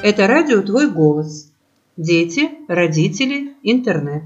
Это 0.00 0.28
радио 0.28 0.62
«Твой 0.62 0.88
голос». 0.88 1.50
Дети, 1.96 2.50
родители, 2.68 3.56
интернет. 3.64 4.22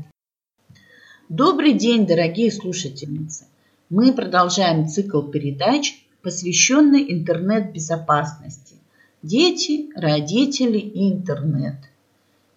Добрый 1.30 1.72
день, 1.72 2.06
дорогие 2.06 2.53
слушательницы! 2.53 3.46
Мы 3.88 4.12
продолжаем 4.12 4.87
цикл 4.87 5.22
передач, 5.22 6.04
посвященный 6.21 7.11
интернет-безопасности. 7.11 8.76
Дети, 9.22 9.88
родители 9.97 10.76
и 10.76 11.11
интернет. 11.11 11.76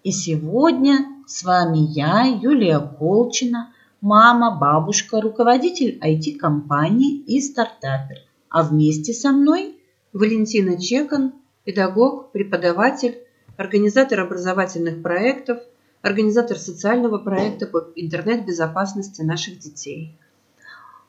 И 0.03 0.11
сегодня 0.11 1.07
с 1.25 1.43
вами 1.43 1.77
я, 1.77 2.25
Юлия 2.25 2.79
Колчина, 2.79 3.71
мама, 4.01 4.57
бабушка, 4.59 5.21
руководитель 5.21 5.97
IT-компании 6.03 7.15
и 7.21 7.39
стартапер. 7.39 8.17
А 8.49 8.63
вместе 8.63 9.13
со 9.13 9.31
мной 9.31 9.77
Валентина 10.11 10.77
Чекан, 10.77 11.31
педагог, 11.65 12.31
преподаватель, 12.31 13.17
организатор 13.57 14.21
образовательных 14.21 15.01
проектов, 15.01 15.59
организатор 16.01 16.57
социального 16.57 17.17
проекта 17.17 17.65
по 17.67 17.87
интернет-безопасности 17.95 19.21
наших 19.21 19.59
детей. 19.59 20.17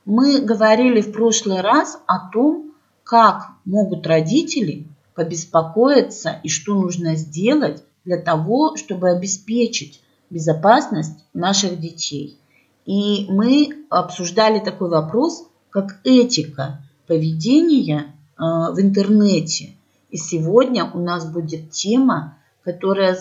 Мы 0.05 0.41
говорили 0.41 1.01
в 1.01 1.13
прошлый 1.13 1.61
раз 1.61 2.01
о 2.07 2.31
том, 2.31 2.73
как 3.05 3.49
могут 3.65 4.07
родители 4.07 4.87
побеспокоиться 5.15 6.41
и 6.43 6.49
что 6.49 6.75
нужно 6.75 7.17
сделать 7.17 7.83
для 8.05 8.17
того, 8.17 8.77
чтобы 8.77 9.11
обеспечить 9.11 10.01
безопасность 10.31 11.25
наших 11.35 11.79
детей. 11.81 12.39
И 12.85 13.27
мы 13.29 13.85
обсуждали 13.91 14.61
такой 14.61 14.89
вопрос, 14.89 15.49
как 15.71 16.01
этика 16.05 16.83
поведения 17.07 18.15
э, 18.39 18.43
в 18.43 18.81
интернете. 18.81 19.75
И 20.11 20.17
сегодня 20.17 20.91
у 20.93 20.99
нас 20.99 21.31
будет 21.31 21.71
тема, 21.71 22.39
которая 22.63 23.19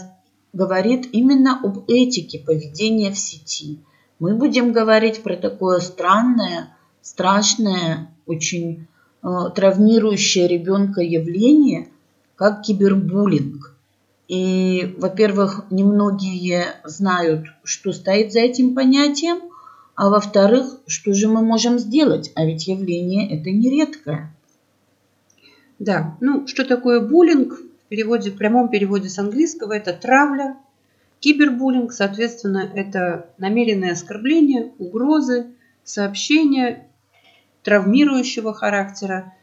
говорит 0.54 1.10
именно 1.12 1.60
об 1.62 1.90
этике 1.90 2.40
поведения 2.40 3.12
в 3.12 3.18
сети. 3.18 3.80
Мы 4.20 4.36
будем 4.36 4.72
говорить 4.72 5.24
про 5.24 5.36
такое 5.36 5.80
странное, 5.80 6.70
страшное, 7.02 8.10
очень 8.26 8.88
э, 9.22 9.28
травмирующее 9.54 10.48
ребенка 10.48 11.02
явление, 11.02 11.90
как 12.36 12.62
кибербуллинг. 12.62 13.76
И, 14.28 14.96
во-первых, 14.98 15.66
немногие 15.70 16.66
знают, 16.84 17.48
что 17.64 17.92
стоит 17.92 18.32
за 18.32 18.40
этим 18.40 18.74
понятием, 18.74 19.40
а 19.96 20.10
во-вторых, 20.10 20.80
что 20.88 21.14
же 21.14 21.28
мы 21.28 21.42
можем 21.42 21.78
сделать, 21.80 22.32
а 22.36 22.46
ведь 22.46 22.68
явление 22.68 23.30
это 23.30 23.52
нередкое. 23.52 24.35
Да, 25.80 26.18
ну 26.22 26.48
что 26.48 26.66
такое 26.66 27.00
буллинг? 27.02 27.54
В 27.54 27.88
переводе, 27.88 28.32
в 28.32 28.38
прямом 28.38 28.70
переводе 28.70 29.10
с 29.10 29.20
английского 29.20 29.74
это 29.74 29.94
травля, 29.94 30.58
кибербуллинг, 31.20 31.92
соответственно, 31.92 32.70
это 32.74 33.30
намеренное 33.38 33.92
оскорбление, 33.92 34.74
угрозы, 34.80 35.48
сообщения 35.84 36.88
травмирующего 37.64 38.54
характера, 38.54 39.34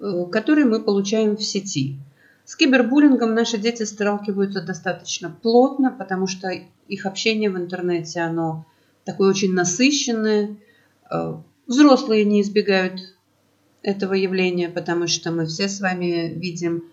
э, 0.00 0.24
которые 0.30 0.66
мы 0.66 0.80
получаем 0.82 1.36
в 1.36 1.42
сети. 1.42 1.96
С 2.44 2.56
кибербуллингом 2.56 3.34
наши 3.34 3.58
дети 3.58 3.82
сталкиваются 3.82 4.62
достаточно 4.62 5.30
плотно, 5.30 5.90
потому 5.90 6.26
что 6.26 6.50
их 6.88 7.06
общение 7.06 7.50
в 7.50 7.58
интернете, 7.58 8.20
оно 8.20 8.64
такое 9.04 9.30
очень 9.30 9.52
насыщенное. 9.52 10.56
Э, 11.10 11.34
взрослые 11.66 12.24
не 12.24 12.42
избегают 12.42 13.17
этого 13.82 14.14
явления, 14.14 14.68
потому 14.68 15.06
что 15.06 15.30
мы 15.30 15.46
все 15.46 15.68
с 15.68 15.80
вами 15.80 16.32
видим 16.34 16.84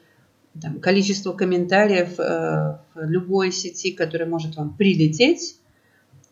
там, 0.62 0.80
количество 0.80 1.34
комментариев 1.34 2.20
э, 2.20 2.78
в 2.94 3.10
любой 3.10 3.52
сети, 3.52 3.92
которая 3.92 4.28
может 4.28 4.56
вам 4.56 4.76
прилететь, 4.76 5.58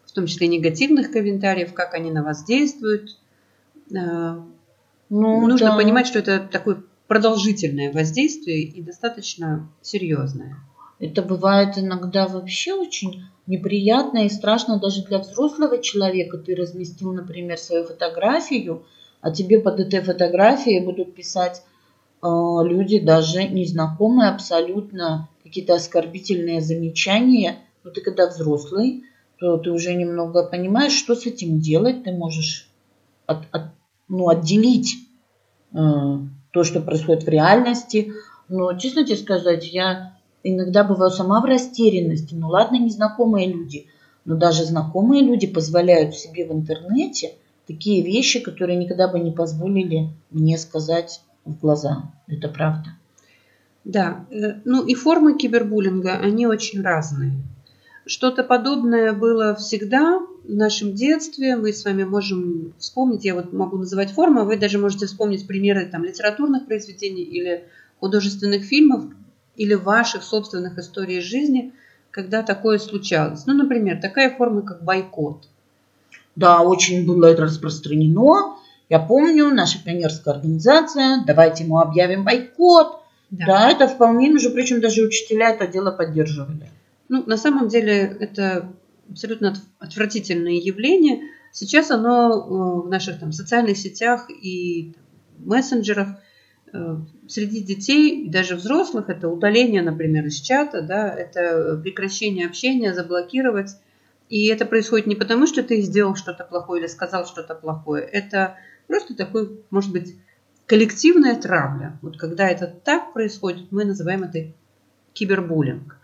в 0.05 0.11
том 0.11 0.27
числе 0.27 0.47
негативных 0.47 1.11
комментариев, 1.11 1.73
как 1.73 1.93
они 1.93 2.11
на 2.11 2.23
вас 2.23 2.45
действуют. 2.45 3.17
Э, 3.91 4.39
ну, 5.09 5.47
Нужно 5.47 5.71
да. 5.71 5.75
понимать, 5.75 6.07
что 6.07 6.19
это 6.19 6.39
такое 6.39 6.83
продолжительное 7.07 7.91
воздействие 7.91 8.61
и 8.63 8.81
достаточно 8.81 9.69
серьезное. 9.81 10.57
Это 10.99 11.21
бывает 11.21 11.77
иногда 11.77 12.27
вообще 12.27 12.73
очень 12.73 13.25
неприятно 13.45 14.25
и 14.25 14.29
страшно 14.29 14.79
даже 14.79 15.03
для 15.03 15.19
взрослого 15.19 15.79
человека. 15.79 16.37
Ты 16.37 16.55
разместил, 16.55 17.11
например, 17.11 17.57
свою 17.57 17.83
фотографию, 17.83 18.85
а 19.23 19.31
тебе 19.31 19.57
под 19.57 19.79
этой 19.79 20.01
фотографией 20.01 20.81
будут 20.81 21.15
писать 21.15 21.63
э, 22.21 22.27
люди, 22.27 22.99
даже 22.99 23.45
незнакомые, 23.45 24.29
абсолютно 24.29 25.29
какие-то 25.43 25.75
оскорбительные 25.75 26.59
замечания. 26.59 27.59
Но 27.85 27.91
ты 27.91 28.01
когда 28.01 28.27
взрослый, 28.27 29.05
то 29.39 29.57
ты 29.57 29.71
уже 29.71 29.93
немного 29.93 30.43
понимаешь, 30.43 30.91
что 30.91 31.15
с 31.15 31.25
этим 31.25 31.61
делать. 31.61 32.03
Ты 32.03 32.11
можешь 32.11 32.69
от, 33.25 33.43
от, 33.51 33.71
ну, 34.09 34.27
отделить 34.27 34.95
э, 35.71 35.77
то, 36.51 36.63
что 36.65 36.81
происходит 36.81 37.23
в 37.23 37.29
реальности. 37.29 38.11
Но, 38.49 38.73
честно 38.73 39.05
тебе 39.05 39.15
сказать, 39.15 39.71
я 39.71 40.17
иногда 40.43 40.83
бываю 40.83 41.11
сама 41.11 41.39
в 41.39 41.45
растерянности. 41.45 42.35
Ну 42.35 42.49
ладно, 42.49 42.75
незнакомые 42.75 43.47
люди, 43.47 43.87
но 44.25 44.35
даже 44.35 44.65
знакомые 44.65 45.23
люди 45.23 45.47
позволяют 45.47 46.13
себе 46.13 46.45
в 46.45 46.51
интернете 46.51 47.35
такие 47.67 48.03
вещи, 48.03 48.39
которые 48.39 48.77
никогда 48.77 49.07
бы 49.07 49.19
не 49.19 49.31
позволили 49.31 50.09
мне 50.31 50.57
сказать 50.57 51.21
в 51.45 51.59
глаза. 51.59 52.11
Это 52.27 52.47
правда. 52.47 52.89
Да, 53.83 54.25
э, 54.29 54.61
ну 54.65 54.85
и 54.85 54.95
формы 54.95 55.37
кибербуллинга, 55.37 56.13
они 56.13 56.47
очень 56.47 56.81
разные. 56.81 57.33
Что-то 58.05 58.43
подобное 58.43 59.13
было 59.13 59.55
всегда 59.55 60.19
в 60.19 60.53
нашем 60.53 60.93
детстве. 60.93 61.55
Мы 61.55 61.71
с 61.71 61.85
вами 61.85 62.03
можем 62.03 62.73
вспомнить, 62.77 63.23
я 63.23 63.33
вот 63.33 63.53
могу 63.53 63.77
называть 63.77 64.11
формы, 64.11 64.41
а 64.41 64.43
вы 64.43 64.57
даже 64.57 64.77
можете 64.77 65.05
вспомнить 65.05 65.47
примеры 65.47 65.85
там, 65.85 66.03
литературных 66.03 66.65
произведений 66.65 67.23
или 67.23 67.65
художественных 67.99 68.63
фильмов, 68.63 69.05
или 69.55 69.73
ваших 69.75 70.23
собственных 70.23 70.77
историй 70.77 71.21
жизни, 71.21 71.73
когда 72.11 72.43
такое 72.43 72.77
случалось. 72.79 73.45
Ну, 73.45 73.53
например, 73.53 74.01
такая 74.01 74.35
форма, 74.35 74.61
как 74.61 74.83
бойкот. 74.83 75.47
Да, 76.35 76.61
очень 76.61 77.05
было 77.05 77.25
это 77.25 77.43
распространено. 77.43 78.57
Я 78.89 78.99
помню, 78.99 79.49
наша 79.53 79.83
пионерская 79.83 80.35
организация, 80.35 81.23
давайте 81.25 81.65
мы 81.65 81.81
объявим 81.81 82.23
бойкот. 82.23 82.99
Да. 83.31 83.45
да, 83.45 83.71
это 83.71 83.87
вполне, 83.87 84.29
между 84.29 84.51
прочим, 84.51 84.79
даже 84.79 85.01
учителя 85.01 85.49
это 85.49 85.65
дело 85.65 85.91
поддерживали. 85.91 86.69
Ну, 87.09 87.23
на 87.25 87.37
самом 87.37 87.67
деле, 87.67 88.15
это 88.19 88.71
абсолютно 89.09 89.55
отвратительное 89.79 90.53
явление. 90.53 91.21
Сейчас 91.51 91.89
оно 91.89 92.31
э, 92.31 92.87
в 92.87 92.89
наших 92.89 93.19
там, 93.19 93.31
социальных 93.31 93.77
сетях 93.77 94.29
и 94.29 94.93
мессенджерах– 95.39 96.09
Э, 96.73 96.97
среди 97.27 97.61
детей, 97.61 98.27
даже 98.27 98.55
взрослых, 98.55 99.07
это 99.07 99.29
удаление, 99.29 99.83
например, 99.83 100.25
из 100.25 100.41
чата, 100.41 100.81
да, 100.81 101.13
это 101.13 101.79
прекращение 101.81 102.47
общения, 102.47 102.95
заблокировать. 102.95 103.77
И 104.29 104.47
это 104.47 104.65
происходит 104.65 105.07
не 105.07 105.15
потому, 105.15 105.47
что 105.47 105.63
ты 105.63 105.81
сделал 105.81 106.15
что-то 106.15 106.43
плохое 106.43 106.81
или 106.81 106.87
сказал 106.87 107.25
что-то 107.25 107.55
плохое. 107.55 108.03
Это 108.03 108.57
просто 108.87 109.15
такой, 109.15 109.63
может 109.69 109.91
быть, 109.91 110.15
коллективная 110.65 111.39
травля. 111.39 111.99
Вот 112.01 112.17
когда 112.17 112.47
это 112.47 112.67
так 112.67 113.13
происходит, 113.13 113.71
мы 113.71 113.85
называем 113.85 114.23
это 114.23 114.53
кибербуллинг. 115.13 115.97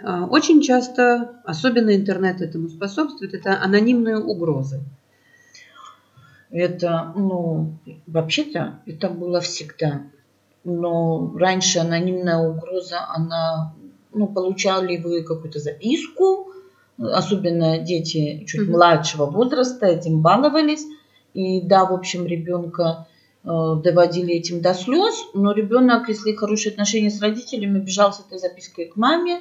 Э, 0.00 0.22
очень 0.22 0.60
часто, 0.60 1.40
особенно 1.44 1.94
интернет 1.94 2.40
этому 2.40 2.68
способствует, 2.68 3.34
это 3.34 3.60
анонимные 3.62 4.18
угрозы. 4.18 4.80
Это, 6.50 7.12
ну, 7.16 7.78
вообще-то 8.06 8.80
это 8.86 9.08
было 9.08 9.40
всегда. 9.40 10.02
Но 10.62 11.34
раньше 11.36 11.80
анонимная 11.80 12.38
угроза, 12.38 13.06
она, 13.08 13.74
ну, 14.12 14.28
получали 14.28 14.96
вы 14.96 15.22
какую-то 15.22 15.58
записку, 15.58 16.53
особенно 16.98 17.78
дети 17.78 18.44
чуть 18.46 18.68
mm-hmm. 18.68 18.72
младшего 18.72 19.26
возраста 19.26 19.86
этим 19.86 20.20
баловались. 20.20 20.84
И 21.32 21.60
да, 21.60 21.84
в 21.84 21.92
общем, 21.92 22.26
ребенка 22.26 23.08
э, 23.42 23.48
доводили 23.48 24.34
этим 24.34 24.60
до 24.60 24.74
слез, 24.74 25.14
но 25.34 25.52
ребенок, 25.52 26.08
если 26.08 26.34
хорошие 26.34 26.72
отношения 26.72 27.10
с 27.10 27.20
родителями, 27.20 27.80
бежал 27.80 28.12
с 28.12 28.20
этой 28.20 28.38
запиской 28.38 28.86
к 28.86 28.96
маме, 28.96 29.40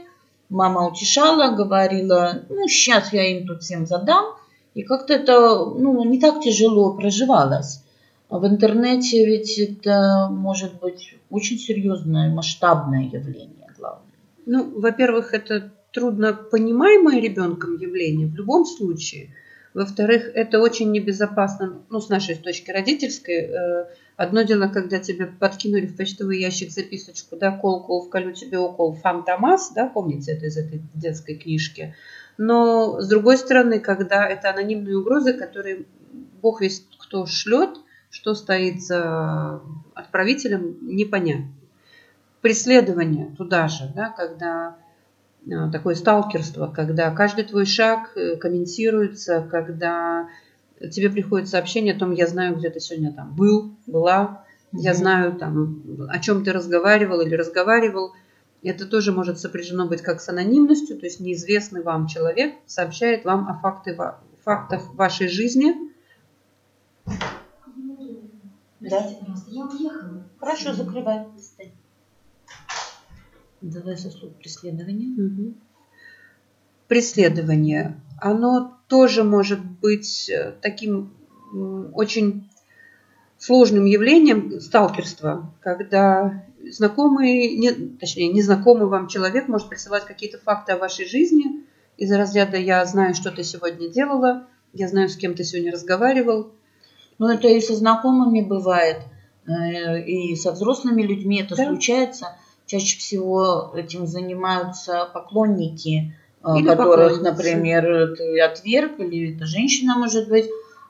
мама 0.49 0.87
утешала, 0.87 1.55
говорила, 1.55 2.41
ну, 2.49 2.67
сейчас 2.67 3.13
я 3.13 3.37
им 3.37 3.45
тут 3.45 3.61
всем 3.61 3.85
задам, 3.85 4.35
и 4.73 4.83
как-то 4.83 5.13
это 5.13 5.65
ну, 5.65 6.03
не 6.03 6.19
так 6.19 6.41
тяжело 6.41 6.95
проживалось. 6.95 7.83
А 8.29 8.39
в 8.39 8.47
интернете 8.47 9.25
ведь 9.25 9.59
это 9.59 10.27
может 10.31 10.79
быть 10.79 11.15
очень 11.29 11.59
серьезное, 11.59 12.33
масштабное 12.33 13.03
явление, 13.03 13.71
главное. 13.77 14.01
Ну, 14.47 14.79
во-первых, 14.79 15.35
это 15.35 15.71
трудно 15.93 16.33
понимаемое 16.33 17.21
ребенком 17.21 17.77
явление 17.77 18.27
в 18.27 18.35
любом 18.35 18.65
случае. 18.65 19.29
Во-вторых, 19.73 20.29
это 20.35 20.59
очень 20.59 20.91
небезопасно, 20.91 21.81
ну, 21.89 21.99
с 21.99 22.09
нашей 22.09 22.35
точки 22.35 22.69
родительской. 22.69 23.35
Э, 23.35 23.85
одно 24.17 24.43
дело, 24.43 24.67
когда 24.67 24.99
тебе 24.99 25.25
подкинули 25.25 25.87
в 25.87 25.95
почтовый 25.95 26.39
ящик 26.39 26.71
записочку, 26.71 27.37
да, 27.37 27.51
кол-кол, 27.51 28.05
вколю 28.05 28.33
тебе 28.33 28.59
укол, 28.59 28.93
фантомас, 28.93 29.71
да, 29.73 29.87
помните 29.87 30.33
это 30.33 30.45
из 30.45 30.57
этой 30.57 30.81
детской 30.93 31.35
книжки. 31.35 31.95
Но, 32.37 33.01
с 33.01 33.07
другой 33.07 33.37
стороны, 33.37 33.79
когда 33.79 34.27
это 34.27 34.51
анонимные 34.51 34.97
угрозы, 34.97 35.33
которые 35.33 35.85
бог 36.41 36.61
весь 36.61 36.85
кто 36.99 37.25
шлет, 37.25 37.77
что 38.09 38.35
стоит 38.35 38.81
за 38.81 39.61
отправителем, 39.95 40.77
непонятно. 40.81 41.47
Преследование 42.41 43.33
туда 43.37 43.67
же, 43.67 43.91
да, 43.95 44.09
когда 44.09 44.77
такое 45.71 45.95
сталкерство, 45.95 46.67
когда 46.67 47.11
каждый 47.11 47.43
твой 47.45 47.65
шаг 47.65 48.15
э, 48.15 48.37
комментируется, 48.37 49.47
когда 49.49 50.29
тебе 50.91 51.09
приходит 51.09 51.49
сообщение 51.49 51.93
о 51.93 51.99
том, 51.99 52.11
я 52.11 52.27
знаю, 52.27 52.55
где 52.55 52.69
ты 52.69 52.79
сегодня 52.79 53.11
там 53.13 53.35
был, 53.35 53.75
была, 53.85 54.45
я 54.71 54.93
знаю 54.93 55.33
там, 55.33 56.07
о 56.09 56.19
чем 56.19 56.43
ты 56.43 56.51
разговаривал 56.51 57.21
или 57.21 57.35
разговаривал. 57.35 58.13
Это 58.63 58.87
тоже 58.87 59.11
может 59.11 59.39
сопряжено 59.39 59.87
быть 59.87 60.01
как 60.01 60.21
с 60.21 60.29
анонимностью, 60.29 60.97
то 60.97 61.05
есть 61.05 61.19
неизвестный 61.19 61.83
вам 61.83 62.07
человек 62.07 62.55
сообщает 62.65 63.25
вам 63.25 63.47
о 63.49 63.59
факты, 63.59 63.95
фактах 64.43 64.93
вашей 64.95 65.27
жизни. 65.27 65.75
Да. 68.79 69.09
Я 69.47 69.65
уехала. 69.65 70.23
Хорошо, 70.39 70.73
закрывай. 70.73 71.27
Давай 73.63 73.97
со 73.97 74.11
слов 74.11 74.33
преследование. 74.35 75.09
Угу. 75.09 75.53
Преследование. 76.89 77.99
Оно 78.19 78.77
тоже 78.89 79.23
может 79.23 79.63
быть 79.63 80.29
э, 80.29 80.53
таким 80.61 81.13
очень 81.93 82.49
сложным 83.37 83.85
явлением 83.85 84.59
сталкерства, 84.59 85.53
когда 85.61 86.43
знакомый, 86.71 87.55
не, 87.55 87.71
точнее, 87.71 88.33
незнакомый 88.33 88.87
вам 88.87 89.07
человек 89.07 89.47
может 89.47 89.69
присылать 89.69 90.05
какие-то 90.05 90.39
факты 90.39 90.73
о 90.73 90.77
вашей 90.77 91.07
жизни 91.07 91.63
из 91.97 92.11
разряда 92.11 92.57
«я 92.57 92.85
знаю, 92.85 93.15
что 93.15 93.31
ты 93.31 93.43
сегодня 93.43 93.87
делала», 93.87 94.47
«я 94.73 94.89
знаю, 94.89 95.07
с 95.07 95.15
кем 95.15 95.35
ты 95.35 95.43
сегодня 95.43 95.71
разговаривал». 95.71 96.51
Ну, 97.17 97.29
это 97.29 97.47
и 97.47 97.61
со 97.61 97.75
знакомыми 97.75 98.41
бывает, 98.41 98.97
э, 99.45 100.03
и 100.03 100.35
со 100.35 100.51
взрослыми 100.51 101.03
людьми 101.03 101.41
это 101.41 101.55
да. 101.55 101.67
случается. 101.67 102.35
Чаще 102.73 102.97
всего 102.97 103.71
этим 103.75 104.07
занимаются 104.07 105.07
поклонники, 105.13 106.15
э, 106.43 106.57
или 106.57 106.65
которых, 106.65 107.21
например, 107.21 108.15
ты 108.17 108.41
отверг, 108.41 108.99
или 108.99 109.35
это 109.35 109.45
женщина, 109.45 109.95
может 109.95 110.27
быть, 110.27 110.45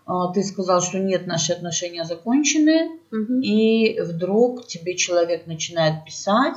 э, 0.08 0.12
ты 0.34 0.46
сказал, 0.46 0.82
что 0.82 1.00
нет, 1.00 1.28
наши 1.28 1.52
отношения 1.52 2.06
закончены, 2.06 2.92
угу. 3.12 3.42
и 3.42 4.00
вдруг 4.00 4.66
тебе 4.66 4.96
человек 4.96 5.46
начинает 5.46 6.06
писать, 6.06 6.56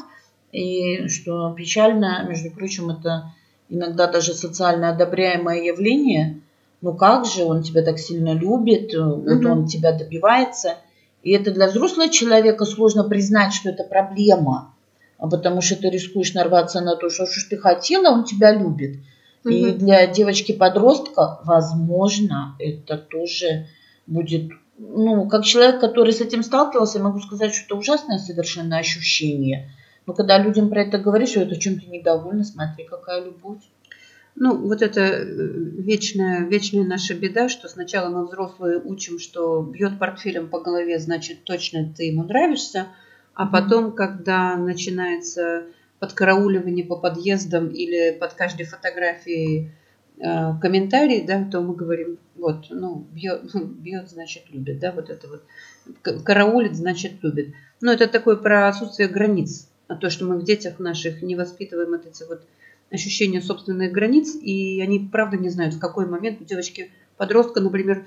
и 0.52 1.08
что 1.08 1.52
печально, 1.54 2.24
между 2.28 2.52
прочим, 2.52 2.90
это 2.90 3.32
иногда 3.68 4.06
даже 4.06 4.32
социально 4.32 4.90
одобряемое 4.90 5.60
явление. 5.60 6.40
Ну 6.82 6.94
как 6.94 7.26
же, 7.26 7.42
он 7.42 7.64
тебя 7.64 7.82
так 7.82 7.98
сильно 7.98 8.32
любит, 8.32 8.94
угу. 8.94 9.22
вот 9.28 9.44
он 9.44 9.66
тебя 9.66 9.90
добивается. 9.90 10.76
И 11.24 11.32
это 11.32 11.50
для 11.50 11.66
взрослого 11.66 12.10
человека 12.10 12.64
сложно 12.64 13.02
признать, 13.02 13.54
что 13.54 13.70
это 13.70 13.82
проблема 13.82 14.72
потому 15.18 15.60
что 15.60 15.76
ты 15.76 15.90
рискуешь 15.90 16.34
нарваться 16.34 16.80
на 16.80 16.96
то, 16.96 17.08
что 17.08 17.26
что 17.26 17.50
ты 17.50 17.56
хотела, 17.56 18.10
он 18.10 18.24
тебя 18.24 18.52
любит. 18.52 19.00
Угу. 19.44 19.52
И 19.54 19.72
для 19.72 20.06
девочки-подростка, 20.06 21.40
возможно, 21.44 22.56
это 22.58 22.98
тоже 22.98 23.66
будет, 24.06 24.52
ну, 24.78 25.28
как 25.28 25.44
человек, 25.44 25.80
который 25.80 26.12
с 26.12 26.20
этим 26.20 26.42
сталкивался, 26.42 26.98
я 26.98 27.04
могу 27.04 27.20
сказать, 27.20 27.54
что 27.54 27.64
это 27.64 27.76
ужасное 27.76 28.18
совершенно 28.18 28.78
ощущение. 28.78 29.70
Но 30.06 30.12
когда 30.12 30.38
людям 30.38 30.68
про 30.68 30.82
это 30.82 30.98
говоришь, 30.98 31.30
что 31.30 31.40
это 31.40 31.58
чем-то 31.58 31.86
недовольна, 31.86 32.44
смотри, 32.44 32.84
какая 32.84 33.24
любовь. 33.24 33.62
Ну, 34.38 34.54
вот 34.54 34.82
это 34.82 35.00
э, 35.00 35.24
вечная, 35.24 36.40
вечная 36.46 36.84
наша 36.84 37.14
беда, 37.14 37.48
что 37.48 37.68
сначала 37.68 38.10
мы 38.10 38.26
взрослые 38.26 38.80
учим, 38.80 39.18
что 39.18 39.62
бьет 39.62 39.98
портфелем 39.98 40.48
по 40.50 40.60
голове, 40.60 40.98
значит, 40.98 41.44
точно 41.44 41.90
ты 41.96 42.04
ему 42.04 42.24
нравишься– 42.24 42.88
а 43.36 43.44
потом, 43.46 43.92
когда 43.92 44.56
начинается 44.56 45.66
подкарауливание 45.98 46.84
по 46.86 46.96
подъездам 46.96 47.68
или 47.68 48.16
под 48.18 48.32
каждой 48.32 48.64
фотографией 48.64 49.72
э, 50.18 50.58
комментарий, 50.60 51.22
да, 51.22 51.44
то 51.44 51.60
мы 51.60 51.74
говорим, 51.74 52.18
вот, 52.34 52.66
ну, 52.70 53.06
бьет, 53.12 53.42
бьет, 53.54 54.08
значит, 54.08 54.44
любит, 54.50 54.78
да, 54.78 54.90
вот 54.90 55.10
это 55.10 55.28
вот. 55.28 55.42
Караулит, 56.24 56.74
значит, 56.74 57.22
любит. 57.22 57.54
Но 57.82 57.92
это 57.92 58.08
такое 58.08 58.36
про 58.36 58.68
отсутствие 58.68 59.08
границ, 59.08 59.68
а 59.86 59.96
то, 59.96 60.08
что 60.08 60.24
мы 60.24 60.38
в 60.38 60.42
детях 60.42 60.78
наших 60.78 61.20
не 61.20 61.36
воспитываем 61.36 61.90
вот 61.90 62.06
эти 62.06 62.24
вот 62.24 62.42
ощущения 62.90 63.42
собственных 63.42 63.92
границ, 63.92 64.34
и 64.34 64.80
они, 64.80 65.10
правда, 65.12 65.36
не 65.36 65.50
знают, 65.50 65.74
в 65.74 65.78
какой 65.78 66.06
момент 66.06 66.40
у 66.40 66.44
девочки 66.44 66.90
подростка, 67.18 67.60
например, 67.60 68.06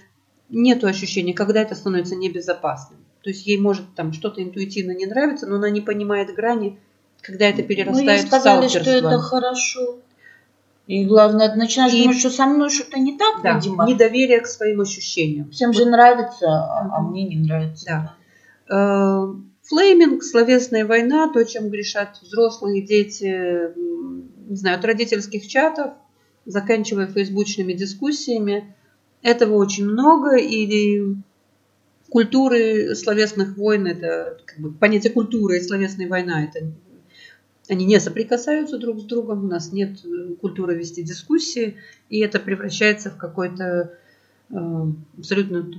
нету 0.49 0.87
ощущения, 0.87 1.35
когда 1.35 1.61
это 1.61 1.75
становится 1.75 2.15
небезопасным. 2.15 2.99
То 3.23 3.29
есть 3.29 3.45
ей 3.45 3.57
может 3.57 3.93
там 3.95 4.13
что-то 4.13 4.41
интуитивно 4.41 4.91
не 4.91 5.05
нравится, 5.05 5.45
но 5.47 5.55
она 5.55 5.69
не 5.69 5.81
понимает 5.81 6.33
грани, 6.33 6.79
когда 7.21 7.45
это 7.45 7.63
перерастает 7.63 8.05
ну, 8.05 8.11
ей 8.11 8.19
сказали, 8.19 8.67
в 8.67 8.69
что 8.69 8.89
это 8.89 9.19
хорошо. 9.19 9.99
И 10.87 11.05
главное, 11.05 11.53
начинаешь 11.55 11.93
и... 11.93 12.01
думать, 12.01 12.17
что 12.17 12.31
со 12.31 12.45
мной 12.47 12.69
что-то 12.69 12.99
не 12.99 13.17
так, 13.17 13.43
да, 13.43 13.55
видимо. 13.55 13.85
Недоверие 13.87 14.39
к 14.39 14.47
своим 14.47 14.81
ощущениям. 14.81 15.51
Всем 15.51 15.71
же 15.71 15.85
нравится, 15.85 16.47
а, 16.47 16.89
а 16.97 17.01
мне 17.01 17.25
не 17.25 17.35
нравится. 17.35 17.85
Да. 17.85 18.15
Э, 18.75 19.33
флейминг, 19.67 20.23
словесная 20.23 20.85
война, 20.87 21.31
то, 21.31 21.43
чем 21.45 21.69
грешат 21.69 22.17
взрослые 22.23 22.81
дети, 22.81 23.75
не 24.49 24.55
знаю, 24.55 24.79
от 24.79 24.85
родительских 24.85 25.47
чатов, 25.47 25.93
заканчивая 26.45 27.05
фейсбучными 27.05 27.73
дискуссиями. 27.73 28.75
Этого 29.21 29.55
очень 29.55 29.85
много, 29.85 30.37
и 30.37 30.65
культуры 32.09 32.95
словесных 32.95 33.57
войн, 33.57 33.87
это 33.87 34.37
как 34.45 34.59
бы, 34.59 34.71
понятие 34.71 35.13
культуры 35.13 35.57
и 35.57 35.61
словесной 35.61 36.07
война, 36.07 36.43
это 36.43 36.71
они 37.69 37.85
не 37.85 37.99
соприкасаются 37.99 38.79
друг 38.79 38.99
с 38.99 39.03
другом, 39.03 39.45
у 39.45 39.47
нас 39.47 39.71
нет 39.71 39.99
э, 40.03 40.33
культуры 40.41 40.75
вести 40.75 41.03
дискуссии, 41.03 41.77
и 42.09 42.19
это 42.19 42.39
превращается 42.39 43.11
в 43.11 43.17
какой-то 43.17 43.93
э, 44.49 44.55
абсолютно 45.17 45.69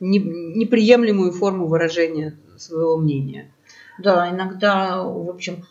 не, 0.00 0.18
неприемлемую 0.18 1.32
форму 1.32 1.68
выражения 1.68 2.36
своего 2.56 2.96
мнения. 2.96 3.52
Да, 4.00 4.28
иногда, 4.30 5.02
в 5.02 5.30
общем, 5.30 5.64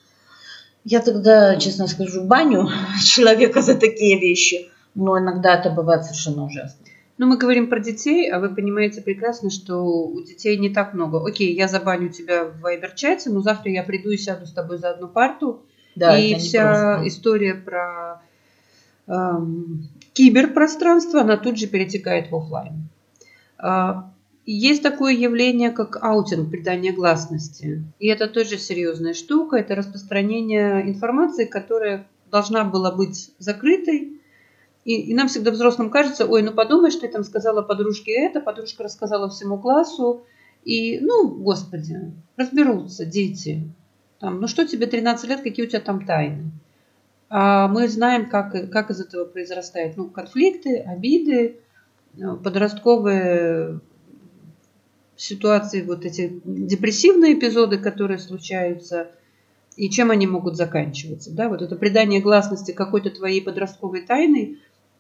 я 0.86 1.02
тогда, 1.02 1.58
честно 1.58 1.88
скажу, 1.88 2.24
баню 2.24 2.70
человека 3.06 3.62
за 3.62 3.76
такие 3.76 4.20
вещи, 4.20 4.70
но 4.96 5.20
иногда 5.20 5.60
это 5.60 5.70
бывает 5.70 6.06
совершенно 6.06 6.46
ужасно. 6.46 6.87
Ну, 7.18 7.26
мы 7.26 7.38
говорим 7.38 7.68
про 7.68 7.80
детей, 7.80 8.30
а 8.30 8.40
вы 8.40 8.54
понимаете 8.54 9.02
прекрасно, 9.02 9.50
что 9.50 9.82
у 9.84 10.22
детей 10.22 10.56
не 10.58 10.70
так 10.70 10.94
много. 10.94 11.26
Окей, 11.28 11.56
я 11.56 11.68
забаню 11.68 12.10
тебя 12.10 12.46
в 12.46 12.60
вайбер-чате, 12.60 13.32
но 13.32 13.42
завтра 13.42 13.72
я 13.72 13.84
приду 13.84 14.12
и 14.12 14.18
сяду 14.18 14.46
с 14.46 14.54
тобой 14.54 14.78
за 14.78 14.92
одну 14.92 15.08
парту. 15.08 15.66
Да, 15.96 16.18
и 16.18 16.36
вся 16.36 17.02
история 17.08 17.56
про 17.56 18.22
эм, 19.08 19.90
киберпространство, 20.14 21.22
она 21.22 21.38
тут 21.38 21.58
же 21.58 21.66
перетекает 21.66 22.30
в 22.30 22.36
офлайн. 22.36 22.88
А, 23.58 24.12
есть 24.46 24.84
такое 24.84 25.14
явление, 25.14 25.72
как 25.72 26.02
аутинг, 26.04 26.52
придание 26.52 26.94
гласности. 26.94 27.84
И 28.00 28.08
это 28.08 28.28
тоже 28.28 28.60
серьезная 28.60 29.16
штука. 29.16 29.58
Это 29.58 29.74
распространение 29.74 30.88
информации, 30.88 31.46
которая 31.46 32.08
должна 32.30 32.64
была 32.64 32.92
быть 32.92 33.32
закрытой, 33.40 34.17
и, 34.88 35.02
и 35.02 35.14
нам 35.14 35.28
всегда 35.28 35.52
взрослым 35.52 35.90
кажется, 35.90 36.26
ой, 36.26 36.42
ну 36.42 36.54
подумай, 36.54 36.92
что 36.92 37.06
я 37.06 37.12
там 37.12 37.26
сказала 37.26 37.62
подружке 37.62 38.14
это, 38.14 38.40
подружка 38.40 38.84
рассказала 38.84 39.30
всему 39.30 39.58
классу. 39.58 40.24
И, 40.64 41.02
ну, 41.02 41.28
господи, 41.28 42.14
разберутся 42.38 43.06
дети. 43.06 43.70
Там, 44.22 44.40
ну 44.40 44.48
что 44.48 44.66
тебе 44.66 44.88
13 44.88 45.30
лет, 45.30 45.42
какие 45.42 45.66
у 45.66 45.70
тебя 45.70 45.82
там 45.82 46.06
тайны? 46.06 46.52
А 47.30 47.68
мы 47.68 47.90
знаем, 47.90 48.30
как, 48.30 48.72
как 48.72 48.90
из 48.90 49.02
этого 49.02 49.26
произрастает 49.26 49.98
ну, 49.98 50.10
конфликты, 50.10 50.78
обиды, 50.78 51.60
подростковые 52.16 53.82
ситуации, 55.18 55.82
вот 55.82 56.06
эти 56.06 56.42
депрессивные 56.46 57.34
эпизоды, 57.34 57.78
которые 57.78 58.20
случаются, 58.20 59.12
и 59.76 59.90
чем 59.90 60.12
они 60.12 60.28
могут 60.28 60.56
заканчиваться. 60.56 61.32
Да? 61.34 61.50
Вот 61.50 61.62
это 61.62 61.76
придание 61.76 62.22
гласности 62.22 62.72
какой-то 62.72 63.10
твоей 63.10 63.42
подростковой 63.42 64.04
тайны, 64.04 64.60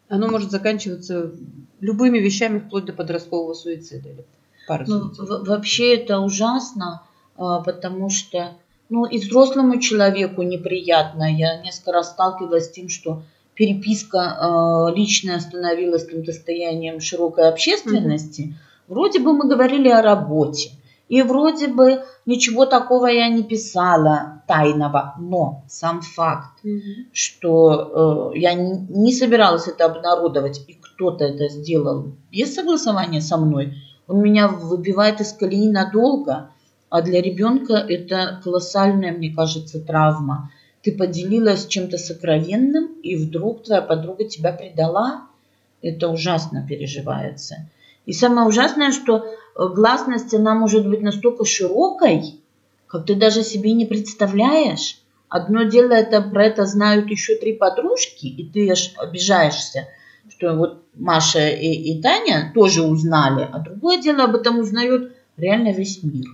оно 0.10 0.28
может 0.28 0.52
заканчиваться 0.52 1.32
любыми 1.80 2.20
вещами 2.20 2.60
вплоть 2.60 2.86
до 2.86 2.94
подросткового 2.94 3.54
суицида 3.54 4.10
или 4.10 4.26
пары 4.68 4.86
ну, 4.88 5.12
Вообще 5.18 5.96
это 5.96 6.20
ужасно, 6.20 7.04
а, 7.36 7.62
потому 7.62 8.10
что 8.10 8.56
ну, 8.90 9.06
и 9.06 9.20
взрослому 9.20 9.80
человеку 9.80 10.44
неприятно. 10.44 11.24
Я 11.24 11.62
несколько 11.62 11.92
раз 11.92 12.12
сталкивалась 12.12 12.66
с 12.66 12.72
тем, 12.72 12.88
что 12.90 13.24
переписка 13.54 14.18
э, 14.20 14.96
личная 14.96 15.40
становилась 15.40 16.06
там 16.06 16.24
достоянием 16.24 17.02
широкой 17.02 17.50
общественности, 17.50 18.42
mm-hmm. 18.42 18.88
вроде 18.88 19.20
бы 19.20 19.34
мы 19.34 19.50
говорили 19.50 19.90
о 19.90 20.02
работе. 20.02 20.72
И 21.10 21.22
вроде 21.22 21.68
бы 21.68 22.04
ничего 22.26 22.66
такого 22.66 23.08
я 23.08 23.30
не 23.30 23.44
писала 23.44 24.37
тайного, 24.48 25.14
но 25.20 25.64
сам 25.68 26.02
факт, 26.02 26.64
mm-hmm. 26.64 27.10
что 27.12 28.32
э, 28.34 28.40
я 28.40 28.54
не, 28.54 28.88
не 28.90 29.14
собиралась 29.14 29.68
это 29.68 29.86
обнародовать, 29.86 30.64
и 30.68 30.74
кто-то 30.74 31.26
это 31.26 31.50
сделал 31.50 32.14
без 32.32 32.56
согласования 32.56 33.22
со 33.22 33.38
мной, 33.38 33.76
он 34.08 34.22
меня 34.22 34.48
выбивает 34.48 35.22
из 35.22 35.34
колеи 35.34 35.70
надолго. 35.70 36.50
А 36.90 37.02
для 37.02 37.22
ребенка 37.22 37.74
это 37.74 38.40
колоссальная, 38.42 39.12
мне 39.12 39.34
кажется, 39.34 39.80
травма. 39.82 40.52
Ты 40.82 40.94
поделилась 40.94 41.68
чем-то 41.68 41.98
сокровенным, 41.98 42.94
и 43.04 43.18
вдруг 43.18 43.64
твоя 43.64 43.82
подруга 43.82 44.24
тебя 44.24 44.54
предала. 44.54 45.24
Это 45.82 46.08
ужасно 46.08 46.66
переживается. 46.66 47.70
И 48.06 48.14
самое 48.14 48.48
ужасное, 48.48 48.94
что 48.94 49.18
э, 49.18 49.68
гласность, 49.76 50.34
она 50.34 50.56
может 50.56 50.88
быть 50.88 51.02
настолько 51.02 51.44
широкой, 51.44 52.40
как 52.88 53.06
ты 53.06 53.16
даже 53.16 53.44
себе 53.44 53.74
не 53.74 53.86
представляешь. 53.86 55.02
Одно 55.30 55.64
дело, 55.64 55.92
это 55.92 56.22
про 56.22 56.46
это 56.46 56.66
знают 56.66 57.10
еще 57.10 57.36
три 57.36 57.54
подружки, 57.54 58.28
и 58.28 58.50
ты 58.50 58.72
аж 58.72 58.94
обижаешься, 58.98 59.88
что 60.30 60.56
вот 60.56 60.86
Маша 60.94 61.50
и, 61.50 61.68
и 61.68 62.02
Таня 62.02 62.52
тоже 62.56 62.84
узнали, 62.84 63.48
а 63.52 63.60
другое 63.60 64.02
дело, 64.02 64.24
об 64.24 64.36
этом 64.36 64.60
узнает 64.60 65.16
реально 65.36 65.74
весь 65.74 66.02
мир. 66.02 66.28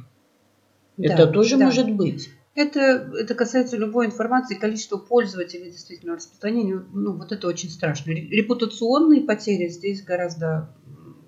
Да, 0.97 1.13
это 1.13 1.27
тоже 1.27 1.57
да. 1.57 1.65
может 1.65 1.91
быть. 1.91 2.29
Это, 2.55 3.11
это 3.17 3.33
касается 3.33 3.77
любой 3.77 4.05
информации, 4.05 4.53
количества 4.53 4.97
пользователей 4.97 5.71
действительно 5.71 6.15
распространения. 6.15 6.83
Ну, 6.93 7.13
вот 7.13 7.31
это 7.31 7.47
очень 7.47 7.71
страшно. 7.71 8.11
Репутационные 8.11 9.21
потери 9.21 9.69
здесь 9.69 10.03
гораздо 10.03 10.69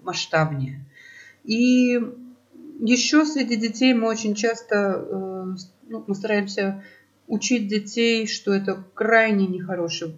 масштабнее. 0.03 0.85
И 1.43 1.99
еще 2.79 3.25
среди 3.25 3.55
детей 3.55 3.93
мы 3.93 4.07
очень 4.07 4.35
часто 4.35 4.75
э, 4.75 5.55
ну, 5.87 6.03
мы 6.07 6.15
стараемся 6.15 6.83
учить 7.27 7.67
детей, 7.67 8.27
что 8.27 8.53
это 8.53 8.83
крайне 8.93 9.47
нехороший 9.47 10.15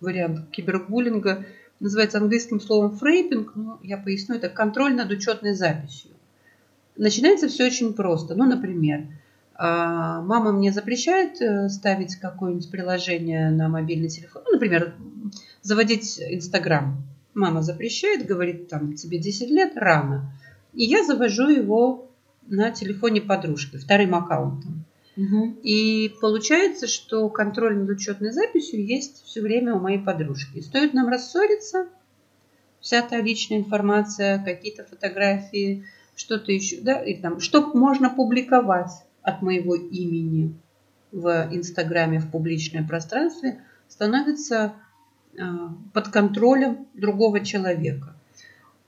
вариант 0.00 0.50
кибербуллинга. 0.50 1.46
Называется 1.80 2.18
английским 2.18 2.60
словом 2.60 2.96
фрейпинг, 2.96 3.54
но 3.54 3.78
я 3.82 3.98
поясню, 3.98 4.36
это 4.36 4.48
контроль 4.48 4.94
над 4.94 5.10
учетной 5.10 5.54
записью. 5.54 6.10
Начинается 6.96 7.48
все 7.48 7.66
очень 7.66 7.94
просто. 7.94 8.34
Ну, 8.34 8.44
например, 8.44 9.06
а, 9.54 10.20
мама 10.22 10.50
мне 10.50 10.72
запрещает 10.72 11.40
э, 11.40 11.68
ставить 11.68 12.16
какое-нибудь 12.16 12.70
приложение 12.70 13.50
на 13.50 13.68
мобильный 13.68 14.08
телефон. 14.08 14.42
Ну, 14.46 14.52
например, 14.54 14.94
заводить 15.62 16.20
Инстаграм 16.20 17.00
мама 17.38 17.62
запрещает, 17.62 18.26
говорит, 18.26 18.68
там, 18.68 18.94
тебе 18.94 19.18
10 19.18 19.50
лет, 19.50 19.72
рано. 19.76 20.32
И 20.74 20.84
я 20.84 21.04
завожу 21.04 21.48
его 21.48 22.10
на 22.46 22.70
телефоне 22.70 23.20
подружки, 23.20 23.76
вторым 23.76 24.14
аккаунтом. 24.14 24.84
Угу. 25.16 25.58
И 25.62 26.14
получается, 26.20 26.86
что 26.86 27.28
контроль 27.28 27.76
над 27.76 27.90
учетной 27.90 28.30
записью 28.30 28.84
есть 28.84 29.24
все 29.24 29.40
время 29.40 29.74
у 29.74 29.80
моей 29.80 29.98
подружки. 29.98 30.60
стоит 30.60 30.94
нам 30.94 31.08
рассориться, 31.08 31.88
вся 32.80 33.02
та 33.02 33.20
личная 33.20 33.58
информация, 33.58 34.42
какие-то 34.44 34.84
фотографии, 34.84 35.84
что-то 36.14 36.52
еще, 36.52 36.80
да, 36.80 37.02
и 37.02 37.20
там, 37.20 37.40
что 37.40 37.72
можно 37.74 38.10
публиковать 38.10 38.92
от 39.22 39.42
моего 39.42 39.74
имени 39.74 40.54
в 41.10 41.48
Инстаграме, 41.50 42.20
в 42.20 42.30
публичное 42.30 42.86
пространстве, 42.86 43.62
становится 43.88 44.74
а, 45.38 45.74
под 45.92 46.08
контролем 46.08 46.86
другого 46.94 47.40
человека. 47.40 48.14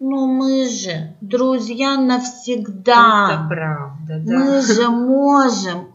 Ну 0.02 0.26
мы 0.26 0.66
же 0.66 1.14
друзья 1.20 1.98
навсегда. 1.98 3.28
Это 3.32 3.46
правда, 3.48 4.18
да. 4.18 4.32
Мы 4.32 4.62
же 4.62 4.88
можем 4.88 5.94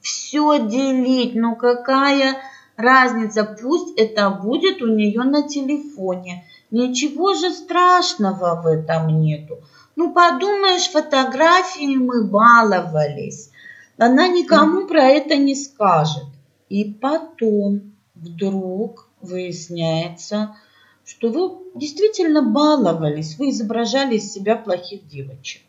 все 0.00 0.58
делить. 0.66 1.34
Ну 1.34 1.54
какая 1.56 2.38
разница? 2.78 3.44
Пусть 3.44 3.98
это 3.98 4.30
будет 4.30 4.80
у 4.80 4.86
нее 4.86 5.22
на 5.24 5.46
телефоне. 5.46 6.46
Ничего 6.70 7.34
же 7.34 7.50
страшного 7.50 8.62
в 8.62 8.66
этом 8.66 9.20
нету. 9.20 9.58
Ну 9.96 10.14
подумаешь, 10.14 10.90
фотографии 10.90 11.96
мы 11.96 12.24
баловались. 12.24 13.50
Она 13.98 14.28
никому 14.28 14.86
про 14.86 15.02
это 15.02 15.36
не 15.36 15.54
скажет. 15.54 16.24
И 16.70 16.86
потом 16.86 17.92
вдруг 18.14 19.10
выясняется, 19.20 20.56
что 21.04 21.30
вы 21.30 21.78
действительно 21.78 22.42
баловались, 22.42 23.38
вы 23.38 23.50
изображали 23.50 24.16
из 24.16 24.32
себя 24.32 24.56
плохих 24.56 25.06
девочек. 25.06 25.62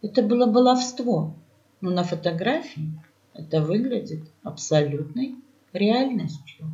Это 0.00 0.22
было 0.22 0.46
баловство, 0.46 1.34
но 1.80 1.90
на 1.90 2.04
фотографии 2.04 2.90
это 3.34 3.60
выглядит 3.60 4.22
абсолютной 4.42 5.36
реальностью. 5.72 6.70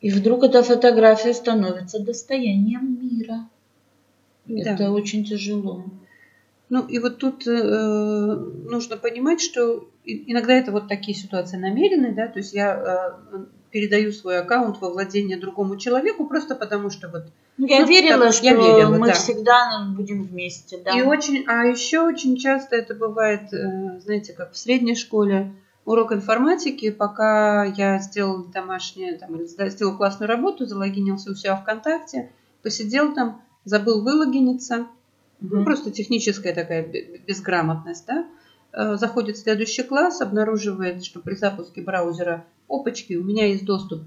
И 0.00 0.10
вдруг 0.10 0.44
эта 0.44 0.62
фотография 0.62 1.34
становится 1.34 1.98
достоянием 2.00 3.00
мира. 3.00 3.48
Да. 4.46 4.72
Это 4.72 4.90
очень 4.92 5.24
тяжело. 5.24 5.84
Ну 6.70 6.86
и 6.86 6.98
вот 6.98 7.18
тут 7.18 7.46
э, 7.46 7.50
нужно 7.50 8.96
понимать, 8.96 9.40
что 9.40 9.88
иногда 10.04 10.52
это 10.52 10.70
вот 10.70 10.88
такие 10.88 11.16
ситуации 11.16 11.56
намеренные, 11.56 12.12
да, 12.12 12.28
то 12.28 12.38
есть 12.38 12.52
я 12.52 13.16
э, 13.32 13.44
передаю 13.70 14.12
свой 14.12 14.38
аккаунт 14.38 14.80
во 14.80 14.90
владение 14.90 15.36
другому 15.36 15.76
человеку 15.76 16.26
просто 16.26 16.54
потому 16.54 16.90
что 16.90 17.08
вот 17.08 17.26
ну, 17.58 17.66
я 17.66 17.80
ну, 17.80 17.86
верила, 17.86 18.26
так, 18.26 18.34
что 18.34 18.44
я 18.44 18.54
верила, 18.54 18.96
мы 18.96 19.08
да. 19.08 19.12
всегда 19.14 19.84
будем 19.96 20.22
вместе, 20.22 20.78
да. 20.78 20.96
И 20.96 21.02
очень, 21.02 21.44
а 21.48 21.64
еще 21.64 22.00
очень 22.00 22.36
часто 22.36 22.76
это 22.76 22.94
бывает, 22.94 23.52
э, 23.52 24.00
знаете, 24.00 24.32
как 24.32 24.52
в 24.52 24.56
средней 24.56 24.94
школе 24.94 25.52
урок 25.84 26.12
информатики, 26.12 26.90
пока 26.90 27.64
я 27.64 27.98
сделал 27.98 28.44
домашнее, 28.44 29.18
там, 29.18 29.34
или 29.34 29.46
сделал 29.46 29.96
классную 29.96 30.28
работу, 30.28 30.66
залогинился 30.66 31.32
у 31.32 31.34
себя 31.34 31.56
ВКонтакте, 31.56 32.30
посидел 32.62 33.12
там, 33.12 33.42
забыл 33.64 34.02
вылогиниться, 34.02 34.86
угу. 35.40 35.56
ну, 35.56 35.64
просто 35.64 35.90
техническая 35.90 36.54
такая 36.54 36.86
безграмотность, 37.26 38.06
да, 38.06 38.24
заходит 38.78 39.36
в 39.36 39.40
следующий 39.40 39.82
класс, 39.82 40.20
обнаруживает, 40.20 41.04
что 41.04 41.18
при 41.20 41.34
запуске 41.34 41.82
браузера 41.82 42.44
опачки, 42.68 43.14
у 43.14 43.24
меня 43.24 43.46
есть 43.46 43.64
доступ 43.64 44.02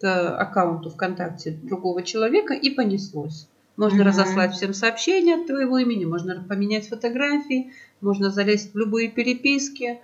к 0.00 0.36
аккаунту 0.36 0.90
ВКонтакте 0.90 1.52
другого 1.62 2.02
человека 2.02 2.54
и 2.54 2.70
понеслось. 2.70 3.48
Можно 3.76 4.02
mm-hmm. 4.02 4.06
разослать 4.06 4.52
всем 4.52 4.74
сообщения 4.74 5.36
от 5.36 5.46
твоего 5.46 5.78
имени, 5.78 6.04
можно 6.04 6.44
поменять 6.48 6.88
фотографии, 6.88 7.72
можно 8.00 8.30
залезть 8.30 8.72
в 8.74 8.78
любые 8.78 9.08
переписки. 9.08 10.00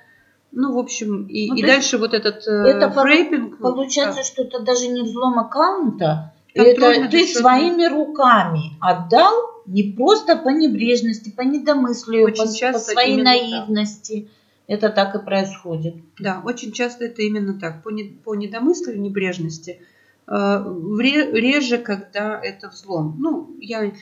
Ну, 0.53 0.75
в 0.75 0.79
общем, 0.79 1.27
и, 1.27 1.49
ну, 1.49 1.55
и 1.57 1.63
дальше 1.63 1.99
вот 1.99 2.13
этот 2.13 2.47
э, 2.49 2.51
это 2.51 2.91
фрейпинг. 2.91 3.59
Получается, 3.59 4.21
да. 4.21 4.25
что 4.25 4.43
это 4.43 4.61
даже 4.61 4.89
не 4.89 5.03
взлом 5.03 5.39
аккаунта, 5.39 6.33
это 6.55 7.09
ты 7.09 7.27
своими 7.27 7.87
руками 7.87 8.77
отдал 8.81 9.50
не 9.67 9.83
просто 9.93 10.37
по 10.37 10.49
небрежности, 10.49 11.31
по 11.31 11.43
недомыслию, 11.43 12.25
Очень 12.25 12.47
по, 12.47 12.55
часто 12.55 12.79
по 12.79 12.93
своей 12.93 13.23
наивности. 13.23 14.23
Так 14.23 14.31
это 14.71 14.89
так 14.89 15.17
и 15.17 15.19
происходит. 15.19 15.97
Да, 16.21 16.43
очень 16.45 16.71
часто 16.71 17.07
это 17.07 17.23
именно 17.23 17.59
так. 17.59 17.83
По, 17.83 17.91
не, 17.91 18.05
по 18.05 18.37
недомыслию, 18.37 19.01
небрежности, 19.01 19.81
э, 20.29 20.33
реже, 20.33 21.79
когда 21.79 22.41
это 22.41 22.69
взлом. 22.69 23.17
Ну, 23.19 23.57
я 23.59 23.87
э, 23.87 23.93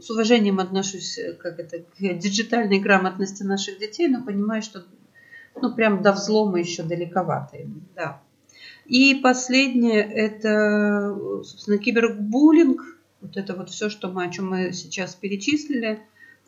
с 0.00 0.10
уважением 0.10 0.58
отношусь 0.58 1.20
как 1.38 1.60
это, 1.60 1.78
к 1.78 2.00
диджитальной 2.00 2.80
грамотности 2.80 3.44
наших 3.44 3.78
детей, 3.78 4.08
но 4.08 4.24
понимаю, 4.24 4.62
что 4.62 4.82
ну, 5.54 5.72
прям 5.72 6.02
до 6.02 6.10
взлома 6.10 6.58
еще 6.58 6.82
далековато. 6.82 7.58
Да. 7.94 8.20
И 8.86 9.14
последнее– 9.22 10.02
это, 10.12 11.16
собственно, 11.44 11.78
кибербуллинг. 11.78 12.97
Вот 13.20 13.36
это 13.36 13.54
вот 13.54 13.70
все, 13.70 13.88
что 13.88 14.08
мы, 14.08 14.24
о 14.24 14.30
чем 14.30 14.48
мы 14.48 14.72
сейчас 14.72 15.14
перечислили, 15.14 16.00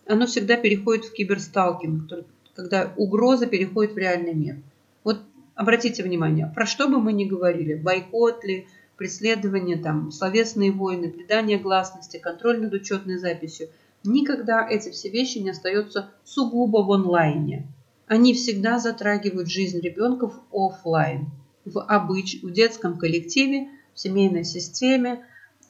оно 0.06 0.26
всегда 0.26 0.56
переходит 0.56 1.04
в 1.04 1.12
киберсталкинг 1.12 2.08
когда 2.54 2.92
угроза 2.96 3.46
переходит 3.46 3.94
в 3.94 3.98
реальный 3.98 4.34
мир. 4.34 4.56
Вот 5.04 5.20
обратите 5.54 6.02
внимание, 6.02 6.50
про 6.54 6.66
что 6.66 6.88
бы 6.88 7.00
мы 7.00 7.12
ни 7.12 7.24
говорили, 7.24 7.74
бойкот 7.74 8.44
ли, 8.44 8.66
преследование, 8.96 9.78
там, 9.78 10.12
словесные 10.12 10.72
войны, 10.72 11.10
придание 11.10 11.58
гласности, 11.58 12.18
контроль 12.18 12.60
над 12.60 12.74
учетной 12.74 13.16
записью, 13.16 13.70
никогда 14.04 14.68
эти 14.68 14.90
все 14.90 15.08
вещи 15.08 15.38
не 15.38 15.50
остаются 15.50 16.10
сугубо 16.24 16.78
в 16.78 16.92
онлайне. 16.92 17.66
Они 18.06 18.34
всегда 18.34 18.78
затрагивают 18.78 19.48
жизнь 19.48 19.80
ребенка 19.80 20.28
в 20.28 20.42
офлайн, 20.52 21.30
в, 21.64 21.80
обыч... 21.80 22.42
в 22.42 22.52
детском 22.52 22.98
коллективе, 22.98 23.68
в 23.94 24.00
семейной 24.00 24.44
системе, 24.44 25.24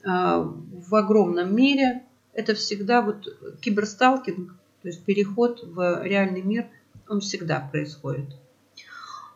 в 0.05 0.95
огромном 0.95 1.55
мире. 1.55 2.05
Это 2.33 2.55
всегда 2.55 3.03
вот 3.03 3.27
киберсталкинг, 3.61 4.55
то 4.83 4.89
есть 4.89 5.05
переход 5.05 5.63
в 5.63 6.03
реальный 6.05 6.43
мир– 6.43 6.67
он 7.11 7.21
всегда 7.21 7.61
происходит? 7.61 8.37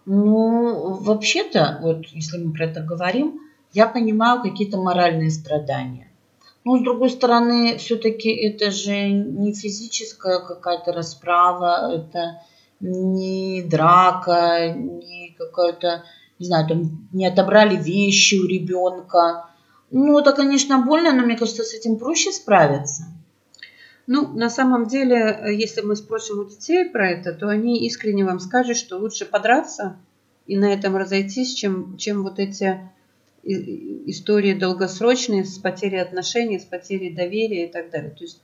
Ну, 0.07 0.95
вообще-то, 1.01 1.81
вот 1.83 2.07
если 2.07 2.39
мы 2.39 2.53
про 2.53 2.67
это 2.67 2.81
говорим, 2.81 3.41
я 3.73 3.87
понимаю 3.87 4.43
какие-то 4.43 4.77
моральные 4.77 5.31
страдания. 5.31 6.09
Но 6.65 6.79
с 6.79 6.83
другой 6.83 7.11
стороны, 7.11 7.77
все-таки 7.79 8.31
это 8.31 8.71
же 8.71 9.11
не 9.11 9.53
физическая 9.53 10.39
какая-то 10.39 10.93
расправа, 10.93 11.93
это 11.95 12.43
не 12.81 13.63
драка, 13.63 14.73
не 14.73 15.35
какая-то, 15.37 16.05
не 16.39 16.47
знаю, 16.47 16.69
там 16.69 17.09
не 17.13 17.27
отобрали 17.27 17.77
вещи 17.77 18.37
у 18.37 18.47
ребенка. 18.47 19.49
Ну, 19.97 20.19
это, 20.19 20.33
конечно, 20.33 20.81
больно, 20.81 21.13
но 21.13 21.25
мне 21.25 21.37
кажется, 21.37 21.63
с 21.63 21.73
этим 21.73 22.01
проще 22.01 22.33
справиться. 22.33 23.05
Ну, 24.09 24.27
на 24.37 24.51
самом 24.51 24.89
деле, 24.89 25.55
если 25.57 25.83
мы 25.83 25.95
спросим 25.95 26.41
у 26.41 26.45
детей 26.45 26.85
про 26.85 27.11
это, 27.11 27.33
то 27.33 27.49
они 27.49 27.87
искренне 27.87 28.25
вам 28.25 28.41
скажут, 28.41 28.77
что 28.77 28.99
лучше 28.99 29.25
подраться 29.25 29.97
и 30.49 30.57
на 30.57 30.73
этом 30.73 30.97
разойтись, 30.97 31.55
чем, 31.55 31.97
чем 31.97 32.25
вот 32.25 32.41
эти 32.41 32.81
истории 33.45 34.55
долгосрочные 34.55 35.45
с 35.45 35.59
потерей 35.59 36.03
отношений, 36.03 36.59
с 36.59 36.65
потерей 36.65 37.15
доверия 37.15 37.69
и 37.69 37.73
так 37.73 37.91
далее. 37.91 38.11
То 38.11 38.25
есть, 38.25 38.43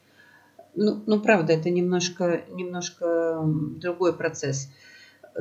ну, 0.77 1.03
ну 1.05 1.21
правда, 1.21 1.55
это 1.55 1.69
немножко, 1.69 2.45
немножко 2.53 3.43
другой 3.45 4.17
процесс. 4.17 4.69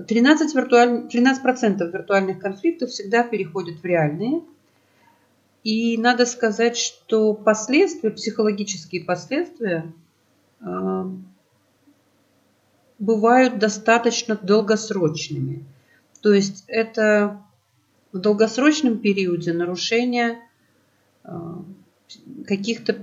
13, 0.07 0.55
виртуаль... 0.55 1.07
13% 1.13 1.91
виртуальных 1.91 2.39
конфликтов 2.39 2.89
всегда 2.89 3.21
переходят 3.21 3.79
в 3.79 3.85
реальные. 3.85 4.41
И 5.63 5.97
надо 5.97 6.25
сказать, 6.25 6.77
что 6.77 7.33
последствия, 7.33 8.11
психологические 8.11 9.03
последствия 9.03 9.91
э, 10.61 10.65
бывают 12.97 13.59
достаточно 13.59 14.35
долгосрочными. 14.41 15.65
То 16.21 16.33
есть 16.33 16.63
это 16.67 17.41
в 18.11 18.19
долгосрочном 18.19 18.99
периоде 18.99 19.53
нарушение 19.53 20.39
э, 21.23 21.29
каких-то 22.47 22.93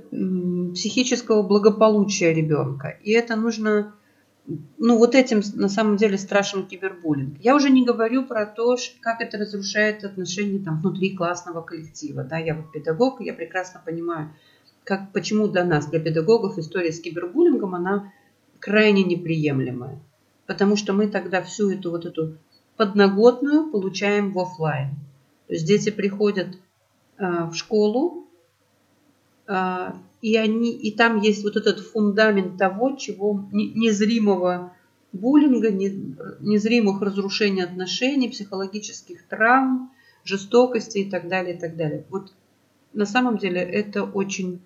психического 0.75 1.43
благополучия 1.43 2.33
ребенка. 2.33 2.99
И 3.03 3.13
это 3.13 3.37
нужно, 3.37 3.95
ну 4.79 4.99
вот 4.99 5.15
этим 5.15 5.43
на 5.55 5.69
самом 5.69 5.97
деле 5.97 6.19
страшен 6.19 6.67
кибербуллинг. 6.67 7.39
Я 7.41 7.57
уже 7.57 7.71
не 7.71 7.85
говорю 7.85 8.25
про 8.27 8.47
то, 8.47 8.77
как 9.01 9.21
это 9.21 9.39
разрушает 9.39 10.05
отношения 10.05 10.63
там 10.65 10.81
внутри 10.81 11.17
классного 11.17 11.63
коллектива. 11.63 12.23
Да, 12.25 12.39
я 12.39 12.55
вот 12.55 12.71
педагог, 12.73 13.21
я 13.21 13.35
прекрасно 13.35 13.83
понимаю, 13.85 14.33
как, 14.85 15.13
почему 15.13 15.49
для 15.49 15.65
нас, 15.65 15.87
для 15.87 16.01
педагогов, 16.01 16.59
история 16.59 16.93
с 16.93 17.01
кибербуллингом, 17.01 17.75
она 17.75 18.13
крайне 18.61 19.03
неприемлемая. 19.03 20.01
Потому 20.47 20.77
что 20.77 20.93
мы 20.93 21.09
тогда 21.09 21.43
всю 21.43 21.71
эту 21.71 21.91
вот 21.91 22.07
эту 22.07 22.39
подноготную 22.77 23.71
получаем 23.71 24.33
в 24.33 24.39
офлайн. 24.39 24.91
То 25.49 25.55
есть 25.55 25.67
дети 25.67 25.91
приходят 25.91 26.49
а, 27.19 27.47
в 27.47 27.55
школу, 27.55 28.29
а, 29.47 29.97
и, 30.23 30.37
они, 30.37 30.73
и 30.73 30.97
там 30.97 31.21
есть 31.21 31.45
вот 31.45 31.57
этот 31.57 31.81
фундамент 31.81 32.59
того, 32.59 32.97
чего 32.97 33.49
незримого 33.53 34.73
буллинга, 35.13 35.71
незримых 35.71 37.01
разрушений 37.01 37.63
отношений, 37.63 38.29
психологических 38.29 39.27
травм, 39.29 39.91
жестокости 40.25 40.99
и 40.99 41.11
так 41.11 41.29
далее, 41.29 41.57
и 41.57 41.59
так 41.59 41.77
далее. 41.77 42.05
Вот 42.11 42.33
на 42.93 43.07
самом 43.07 43.39
деле 43.39 43.61
это 43.61 44.05
очень 44.05 44.61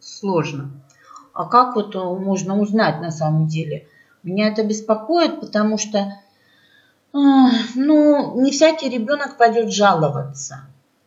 сложно. 0.00 0.70
А 1.32 1.46
как 1.46 1.76
вот 1.76 1.94
можно 1.94 2.58
узнать 2.58 3.00
на 3.00 3.10
самом 3.10 3.46
деле? 3.46 3.88
Меня 4.22 4.48
это 4.48 4.64
беспокоит, 4.64 5.40
потому 5.40 5.78
что 5.78 6.20
ну, 7.12 8.40
не 8.40 8.50
всякий 8.50 8.88
ребенок 8.88 9.38
пойдет 9.38 9.72
жаловаться. 9.72 10.66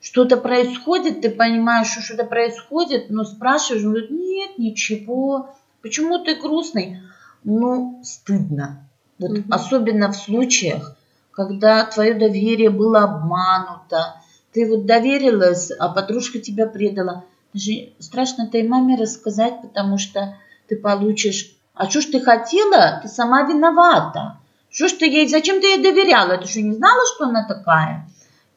Что-то 0.09 0.37
происходит, 0.37 1.21
ты 1.21 1.29
понимаешь, 1.29 1.89
что 1.89 2.01
что-то 2.01 2.23
происходит, 2.23 3.11
но 3.11 3.25
спрашиваешь, 3.25 3.83
он 3.83 3.91
говорит, 3.91 4.09
нет, 4.09 4.57
ничего. 4.57 5.51
Почему 5.83 6.17
ты 6.17 6.33
грустный? 6.33 6.99
Ну, 7.43 8.01
стыдно. 8.03 8.89
Вот 9.19 9.29
угу. 9.29 9.43
особенно 9.51 10.11
в 10.11 10.15
случаях, 10.15 10.95
когда 11.29 11.85
твое 11.85 12.15
доверие 12.15 12.71
было 12.71 13.03
обмануто, 13.03 14.15
ты 14.51 14.67
вот 14.67 14.87
доверилась, 14.87 15.69
а 15.77 15.89
подружка 15.89 16.39
тебя 16.39 16.65
предала. 16.65 17.25
Даже 17.53 17.89
страшно 17.99 18.47
этой 18.47 18.67
маме 18.67 18.95
рассказать, 18.95 19.61
потому 19.61 19.99
что 19.99 20.37
ты 20.67 20.75
получишь, 20.75 21.51
а 21.75 21.87
что 21.87 22.01
ж 22.01 22.05
ты 22.05 22.19
хотела, 22.19 22.99
ты 23.03 23.09
сама 23.09 23.43
виновата. 23.43 24.39
Что 24.71 24.87
ж 24.87 24.93
ты 24.93 25.05
ей, 25.05 25.27
зачем 25.27 25.61
ты 25.61 25.67
ей 25.67 25.83
доверяла? 25.83 26.37
Ты 26.37 26.47
что, 26.47 26.61
не 26.61 26.73
знала, 26.73 27.03
что 27.13 27.25
она 27.25 27.47
такая? 27.47 28.09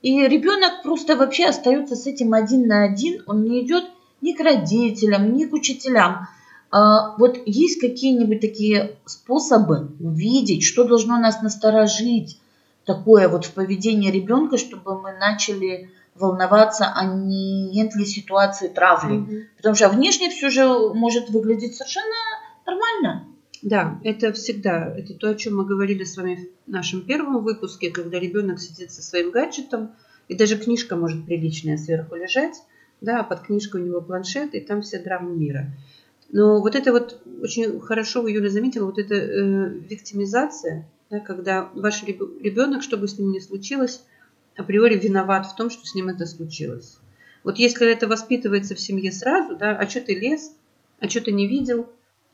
И 0.03 0.27
ребенок 0.27 0.83
просто 0.83 1.17
вообще 1.17 1.47
остается 1.47 1.97
с 1.97 2.07
этим 2.07 2.35
один 2.35 2.67
на 2.67 2.85
один. 2.85 3.23
Он 3.27 3.45
не 3.45 3.65
идет 3.65 3.85
ни 4.21 4.33
к 4.33 4.41
родителям, 4.41 5.33
ни 5.33 5.45
к 5.45 5.53
учителям. 5.53 6.29
А, 6.71 7.17
вот 7.19 7.39
есть 7.47 7.81
какие-нибудь 7.81 8.41
такие 8.41 8.97
способы 9.05 9.93
увидеть, 10.01 10.65
что 10.65 10.85
должно 10.85 11.19
нас 11.19 11.41
насторожить, 11.43 12.41
такое 12.85 13.29
вот 13.29 13.45
в 13.45 13.53
поведении 13.53 14.11
ребенка, 14.11 14.59
чтобы 14.59 15.01
мы 15.01 15.13
начали 15.13 15.91
волноваться, 16.15 16.93
а 16.95 17.05
не 17.05 17.71
нет 17.71 17.95
ли 17.95 18.05
ситуации 18.05 18.69
травли. 18.69 19.19
Mm-hmm. 19.19 19.43
Потому 19.57 19.75
что 19.75 19.89
внешне 19.89 20.31
все 20.31 20.51
же 20.51 20.67
может 20.67 21.31
выглядеть 21.31 21.77
совершенно 21.77 22.15
нормально. 22.67 23.27
Да, 23.63 24.01
это 24.03 24.33
всегда, 24.33 24.93
это 24.97 25.15
то, 25.15 25.31
о 25.31 25.35
чем 25.37 25.57
мы 25.57 25.65
говорили 25.65 26.03
с 26.03 26.17
вами 26.17 26.51
в 26.67 26.71
нашем 26.71 27.03
первом 27.03 27.45
выпуске, 27.45 27.91
когда 27.91 28.19
ребенок 28.19 28.59
сидит 28.59 28.91
со 28.91 29.03
своим 29.03 29.31
гаджетом, 29.31 29.93
и 30.27 30.35
даже 30.35 30.59
книжка 30.59 30.97
может 30.97 31.25
приличная 31.25 31.77
сверху 31.77 32.17
лежать, 32.17 32.57
да, 33.01 33.21
а 33.21 33.25
под 33.25 33.43
книжкой 33.43 33.83
у 33.83 33.87
него 33.87 34.01
планшет, 34.01 34.55
и 34.55 34.61
там 34.61 34.83
все 34.83 34.99
драмы 34.99 35.37
мира. 35.37 35.71
Но 36.31 36.61
вот 36.61 36.75
это 36.75 36.91
вот 36.91 37.21
очень 37.41 37.79
хорошо 37.81 38.27
Юля 38.27 38.49
заметила, 38.49 38.87
вот 38.87 38.99
эта 38.99 39.15
э, 39.15 39.69
виктимизация, 39.89 40.89
да, 41.11 41.21
когда 41.21 41.71
ваш 41.75 42.03
ребенок, 42.03 42.83
что 42.83 42.97
бы 42.97 43.07
с 43.07 43.17
ним 43.17 43.31
ни 43.31 43.39
случилось, 43.39 44.03
априори 44.57 44.99
виноват 44.99 45.47
в 45.47 45.55
том, 45.55 45.71
что 45.71 45.87
с 45.87 45.95
ним 45.95 46.09
это 46.09 46.27
случилось. 46.27 46.99
Вот 47.45 47.59
если 47.59 47.91
это 47.91 48.09
воспитывается 48.09 48.75
в 48.75 48.81
семье 48.81 49.13
сразу, 49.13 49.57
да, 49.57 49.77
а 49.77 49.89
что 49.89 50.01
ты 50.01 50.15
лез, 50.15 50.53
а 50.99 51.09
что 51.09 51.21
ты 51.21 51.33
не 51.33 51.47
видел, 51.47 51.89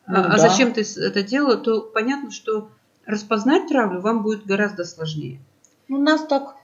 ну, 0.09 0.16
а, 0.16 0.25
а 0.25 0.37
да. 0.37 0.38
зачем 0.38 0.73
ты 0.73 0.83
это 0.83 1.23
делала, 1.23 1.57
то 1.57 1.83
понятно, 1.83 2.31
что 2.31 2.71
распознать 3.07 3.68
травлю 3.68 4.01
вам 4.01 4.23
будет 4.23 4.47
гораздо 4.47 4.85
сложнее. 4.85 5.40
Ну, 5.88 5.99
нас 5.99 6.27
так 6.27 6.57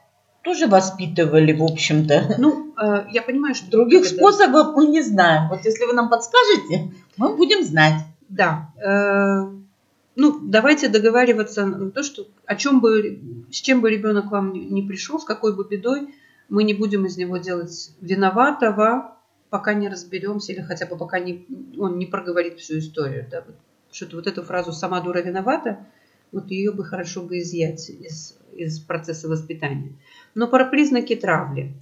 тоже 0.42 0.66
воспитывали, 0.66 1.52
в 1.52 1.62
общем-то. 1.62 2.36
Ну, 2.38 2.72
а, 2.76 3.06
я 3.10 3.22
понимаю, 3.22 3.54
что... 3.54 3.70
Других 3.70 4.06
это... 4.06 4.14
способов 4.16 4.76
мы 4.76 4.86
не 4.86 5.02
знаем. 5.02 5.48
Вот 5.48 5.64
если 5.64 5.84
вы 5.84 5.94
нам 5.94 6.08
подскажете, 6.08 6.92
мы 7.16 7.34
будем 7.34 7.64
знать. 7.64 8.02
Да. 8.28 8.70
Э, 8.82 9.46
ну, 10.16 10.40
давайте 10.42 10.88
договариваться 10.88 11.64
на 11.64 11.90
то, 11.90 12.02
что 12.02 12.26
о 12.46 12.56
чем 12.56 12.80
бы, 12.80 13.20
с 13.50 13.56
чем 13.56 13.80
бы 13.80 13.90
ребенок 13.90 14.30
вам 14.30 14.52
не 14.52 14.82
пришел, 14.82 15.18
с 15.18 15.24
какой 15.24 15.54
бы 15.54 15.66
бедой, 15.68 16.14
мы 16.48 16.64
не 16.64 16.74
будем 16.74 17.06
из 17.06 17.16
него 17.16 17.38
делать 17.38 17.92
виноватого, 18.00 19.16
пока 19.54 19.72
не 19.72 19.88
разберемся, 19.88 20.52
или 20.52 20.62
хотя 20.62 20.84
бы 20.84 20.96
пока 20.96 21.20
не, 21.20 21.46
он 21.78 21.96
не 21.96 22.06
проговорит 22.06 22.58
всю 22.58 22.80
историю. 22.80 23.24
Да? 23.30 23.44
Что-то 23.92 24.16
вот 24.16 24.26
эту 24.26 24.42
фразу 24.42 24.72
«сама 24.72 25.00
дура 25.00 25.20
виновата», 25.20 25.86
вот 26.32 26.50
ее 26.50 26.72
бы 26.72 26.82
хорошо 26.82 27.22
бы 27.22 27.38
изъять 27.38 27.88
из, 27.88 28.36
из 28.52 28.80
процесса 28.80 29.28
воспитания. 29.28 29.92
Но 30.34 30.48
про 30.48 30.64
признаки 30.64 31.14
травли. 31.14 31.72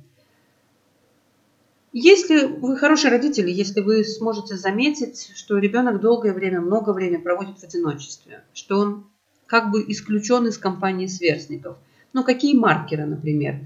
Если 1.95 2.45
вы 2.45 2.77
хороший 2.77 3.09
родитель, 3.09 3.49
если 3.49 3.81
вы 3.81 4.05
сможете 4.05 4.59
заметить, 4.59 5.33
что 5.35 5.57
ребенок 5.57 6.03
долгое 6.03 6.35
время, 6.35 6.61
много 6.61 6.93
времени 6.93 7.23
проводит 7.23 7.59
в 7.59 7.65
одиночестве, 7.65 8.45
что 8.53 8.81
он 8.81 9.07
как 9.47 9.71
бы 9.71 9.83
исключен 9.89 10.47
из 10.47 10.59
компании 10.59 11.07
сверстников. 11.07 11.79
Ну, 12.13 12.23
какие 12.23 12.55
маркеры, 12.55 13.07
например? 13.07 13.61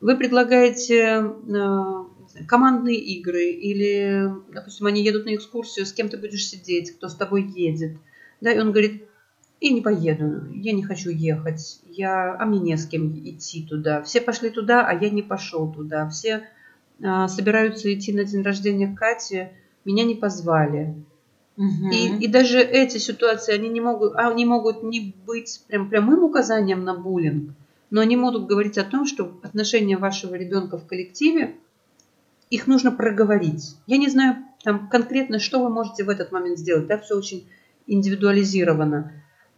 Вы 0.00 0.16
предлагаете 0.16 0.96
э, 0.96 2.04
командные 2.46 2.96
игры, 2.96 3.50
или, 3.50 4.28
допустим, 4.52 4.86
они 4.86 5.02
едут 5.02 5.26
на 5.26 5.34
экскурсию, 5.34 5.86
с 5.86 5.92
кем 5.92 6.08
ты 6.08 6.16
будешь 6.16 6.46
сидеть, 6.46 6.92
кто 6.92 7.08
с 7.08 7.14
тобой 7.14 7.42
едет. 7.42 7.96
Да, 8.40 8.52
и 8.52 8.58
он 8.58 8.70
говорит, 8.70 9.04
я 9.60 9.70
не 9.70 9.80
поеду, 9.82 10.46
я 10.54 10.72
не 10.72 10.82
хочу 10.82 11.10
ехать, 11.10 11.80
я, 11.86 12.36
а 12.38 12.46
мне 12.46 12.60
не 12.60 12.76
с 12.76 12.86
кем 12.86 13.12
идти 13.12 13.62
туда. 13.62 14.02
Все 14.02 14.20
пошли 14.20 14.50
туда, 14.50 14.86
а 14.86 14.94
я 14.94 15.10
не 15.10 15.22
пошел 15.22 15.70
туда. 15.70 16.08
Все 16.08 16.44
а, 17.02 17.28
собираются 17.28 17.92
идти 17.92 18.12
на 18.12 18.24
день 18.24 18.42
рождения 18.42 18.94
Кати, 18.96 19.48
меня 19.84 20.04
не 20.04 20.14
позвали. 20.14 20.94
Угу. 21.56 21.90
И, 21.92 22.24
и 22.24 22.26
даже 22.26 22.60
эти 22.60 22.96
ситуации, 22.96 23.54
они 23.54 23.68
не 23.68 23.80
могут, 23.80 24.14
они 24.16 24.46
могут 24.46 24.82
не 24.82 25.14
быть 25.26 25.62
прям 25.68 25.90
прямым 25.90 26.24
указанием 26.24 26.84
на 26.84 26.94
буллинг, 26.94 27.50
но 27.90 28.00
они 28.00 28.16
могут 28.16 28.46
говорить 28.46 28.78
о 28.78 28.84
том, 28.84 29.04
что 29.04 29.38
отношения 29.42 29.98
вашего 29.98 30.34
ребенка 30.36 30.78
в 30.78 30.86
коллективе 30.86 31.56
их 32.50 32.66
нужно 32.66 32.90
проговорить. 32.90 33.76
Я 33.86 33.96
не 33.96 34.08
знаю 34.08 34.36
там 34.62 34.88
конкретно, 34.88 35.38
что 35.38 35.62
вы 35.62 35.70
можете 35.70 36.04
в 36.04 36.08
этот 36.08 36.32
момент 36.32 36.58
сделать. 36.58 36.86
Да, 36.86 36.98
все 36.98 37.16
очень 37.16 37.48
индивидуализировано. 37.86 39.12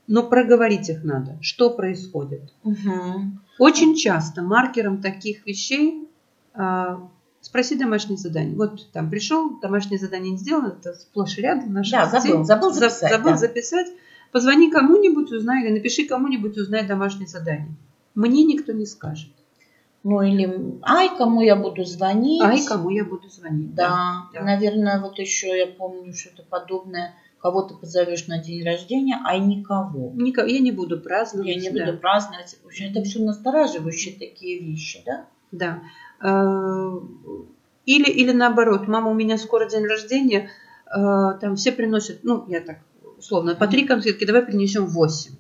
Но 0.07 0.23
проговорить 0.23 0.89
их 0.89 1.05
надо. 1.05 1.39
Что 1.41 1.71
происходит? 1.71 2.53
Угу. 2.65 3.39
Очень 3.59 3.97
часто 3.97 4.43
маркером 4.43 5.01
таких 5.01 5.47
вещей 5.47 6.09
А, 6.55 7.09
спроси 7.41 7.77
домашнее 7.77 8.19
задание. 8.19 8.55
Вот 8.57 8.91
там 8.93 9.11
пришел, 9.11 9.59
домашнее 9.61 9.99
задание 9.99 10.33
не 10.33 10.39
сделано, 10.39 10.77
это 10.79 10.95
сплошь 10.95 11.39
и 11.39 11.43
рядом 11.43 11.73
наших 11.73 11.93
Да, 11.93 12.07
забыл, 12.07 12.45
забыл 12.45 12.73
записать. 12.73 13.11
Забыл 13.11 13.31
да. 13.31 13.37
записать. 13.37 13.87
Позвони 14.33 14.71
кому-нибудь, 14.71 15.31
узнай, 15.33 15.65
или 15.65 15.73
напиши 15.73 16.07
кому-нибудь, 16.07 16.57
узнай 16.57 16.87
домашнее 16.87 17.27
задание. 17.27 17.75
Мне 18.15 18.45
никто 18.45 18.73
не 18.73 18.87
скажет. 18.87 19.31
Ну 20.05 20.21
или, 20.23 20.79
ай, 20.83 21.11
кому 21.17 21.43
я 21.43 21.55
буду 21.55 21.85
звонить. 21.85 22.43
Ай, 22.43 22.61
кому 22.67 22.91
я 22.91 23.05
буду 23.05 23.29
звонить. 23.29 23.75
Да, 23.75 24.25
Да. 24.35 24.43
наверное, 24.43 25.01
вот 25.01 25.19
еще 25.19 25.57
я 25.57 25.67
помню 25.67 26.13
что-то 26.13 26.43
подобное. 26.49 27.15
Кого 27.41 27.63
ты 27.63 27.75
позовешь 27.75 28.27
на 28.29 28.39
день 28.39 28.65
рождения, 28.65 29.19
ай, 29.25 29.41
никого. 29.41 30.13
Нико- 30.15 30.47
Я 30.47 30.61
не 30.61 30.71
буду 30.71 31.01
праздновать. 31.01 31.49
Я 31.49 31.57
не 31.57 31.71
да. 31.71 31.87
буду 31.87 31.99
праздновать. 31.99 32.57
В 32.63 32.67
общем, 32.67 32.91
это 32.91 33.03
все 33.03 33.19
настораживающие 33.21 34.15
такие 34.17 34.61
вещи, 34.61 35.03
да? 35.05 35.27
Да. 35.51 35.83
Э, 36.25 37.01
Или, 37.85 38.09
или 38.09 38.31
наоборот, 38.31 38.87
мама, 38.87 39.11
у 39.11 39.15
меня 39.15 39.37
скоро 39.39 39.69
день 39.69 39.85
рождения, 39.87 40.51
э, 40.87 41.39
там 41.41 41.57
все 41.57 41.73
приносят, 41.73 42.21
ну, 42.23 42.45
я 42.47 42.61
так 42.61 42.79
условно, 43.19 43.57
по 43.57 43.67
три 43.67 43.85
конфетки, 43.85 44.25
давай 44.25 44.43
принесем 44.43 44.87
восемь. 44.87 45.35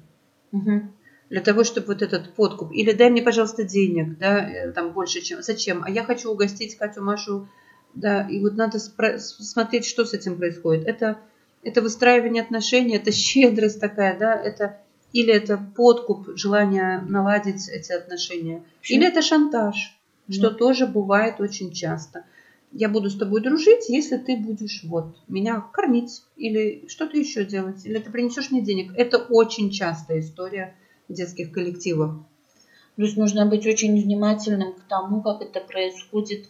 Мгм. 0.50 0.92
Для 1.32 1.40
того, 1.40 1.64
чтобы 1.64 1.86
вот 1.86 2.02
этот 2.02 2.34
подкуп. 2.34 2.72
Или 2.72 2.92
дай 2.92 3.08
мне, 3.08 3.22
пожалуйста, 3.22 3.64
денег, 3.64 4.18
да, 4.18 4.46
э, 4.46 4.70
там 4.72 4.92
больше, 4.92 5.22
чем... 5.22 5.42
Зачем? 5.42 5.82
А 5.82 5.88
я 5.88 6.04
хочу 6.04 6.30
угостить 6.30 6.76
Катю, 6.76 7.02
Машу, 7.02 7.48
да, 7.94 8.28
и 8.28 8.38
вот 8.38 8.54
надо 8.56 8.78
смотреть, 8.78 9.86
что 9.86 10.04
с 10.04 10.12
этим 10.12 10.36
происходит. 10.36 10.86
Это, 10.86 11.20
это 11.62 11.80
выстраивание 11.80 12.42
отношений, 12.42 12.96
это 12.96 13.12
щедрость 13.12 13.80
такая, 13.80 14.18
да, 14.18 14.34
это... 14.34 14.82
Или 15.14 15.32
это 15.32 15.56
подкуп, 15.74 16.36
желание 16.36 17.00
наладить 17.08 17.66
эти 17.70 17.92
отношения. 17.92 18.62
Или 18.90 19.06
это 19.06 19.22
шантаж, 19.22 19.98
что 20.28 20.50
Мгм. 20.50 20.58
тоже 20.58 20.86
бывает 20.86 21.40
очень 21.40 21.72
часто. 21.72 22.26
Я 22.72 22.90
буду 22.90 23.08
с 23.08 23.16
тобой 23.16 23.40
дружить, 23.40 23.88
если 23.88 24.18
ты 24.18 24.36
будешь 24.36 24.82
вот 24.84 25.16
меня 25.28 25.64
кормить 25.72 26.24
или 26.36 26.84
что-то 26.88 27.16
еще 27.16 27.46
делать, 27.46 27.86
или 27.86 27.98
ты 27.98 28.10
принесешь 28.10 28.50
мне 28.50 28.60
денег. 28.60 28.92
Это 28.96 29.16
очень 29.16 29.70
частая 29.70 30.20
история 30.20 30.74
детских 31.08 31.52
коллективах. 31.52 32.16
Плюс 32.96 33.16
нужно 33.16 33.46
быть 33.46 33.66
очень 33.66 34.00
внимательным 34.00 34.74
к 34.74 34.82
тому, 34.88 35.22
как 35.22 35.40
это 35.42 35.60
происходит 35.60 36.46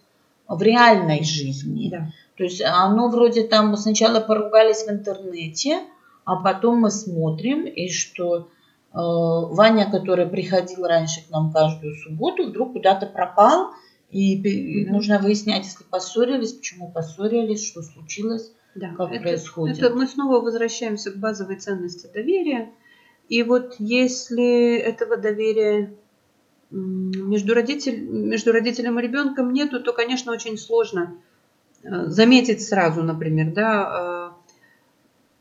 в 0.48 0.60
реальной 0.60 1.22
жизни. 1.22 1.88
Да. 1.90 2.08
То 2.36 2.44
есть 2.44 2.60
оно 2.62 3.08
вроде 3.08 3.44
там 3.44 3.76
сначала 3.76 4.20
поругались 4.20 4.84
в 4.84 4.90
интернете, 4.90 5.80
а 6.24 6.36
потом 6.36 6.80
мы 6.80 6.90
смотрим, 6.90 7.64
и 7.66 7.88
что 7.88 8.38
э, 8.38 8.44
Ваня, 8.92 9.90
который 9.90 10.26
приходил 10.26 10.84
раньше 10.86 11.26
к 11.26 11.30
нам 11.30 11.52
каждую 11.52 11.94
субботу, 11.94 12.48
вдруг 12.48 12.72
куда-то 12.72 13.06
пропал, 13.06 13.70
и 14.10 14.84
Мгм. 14.84 14.92
нужно 14.92 15.18
выяснять, 15.18 15.64
если 15.64 15.84
поссорились, 15.84 16.52
почему 16.52 16.90
поссорились, 16.90 17.66
что 17.66 17.82
случилось. 17.82 18.52
Да, 18.74 18.88
Как 18.96 19.10
это, 19.12 19.22
происходит? 19.22 19.78
это 19.78 19.94
мы 19.94 20.06
снова 20.06 20.40
возвращаемся 20.40 21.10
к 21.12 21.16
базовой 21.16 21.56
ценности 21.56 22.08
доверия. 22.12 22.70
И 23.28 23.42
вот 23.42 23.76
если 23.78 24.76
этого 24.76 25.16
доверия 25.16 25.94
между, 26.70 27.54
родитель, 27.54 28.00
между 28.00 28.52
родителем 28.52 28.98
и 28.98 29.02
ребенком 29.02 29.52
нету, 29.52 29.82
то, 29.82 29.92
конечно, 29.92 30.32
очень 30.32 30.56
сложно 30.56 31.18
э, 31.82 32.06
заметить 32.06 32.66
сразу, 32.66 33.02
например, 33.02 33.52
да, 33.52 34.32
э, 34.32 34.52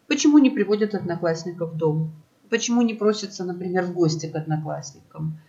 почему 0.07 0.39
не 0.39 0.49
приводят 0.49 0.93
одноклассников 0.93 1.71
в 1.71 1.77
дом, 1.77 2.11
почему 2.49 2.81
не 2.81 2.93
просятся, 2.93 3.45
например, 3.45 3.85
в 3.85 3.93
гости 3.93 4.27
к 4.27 4.35
одноклассникам, 4.35 5.39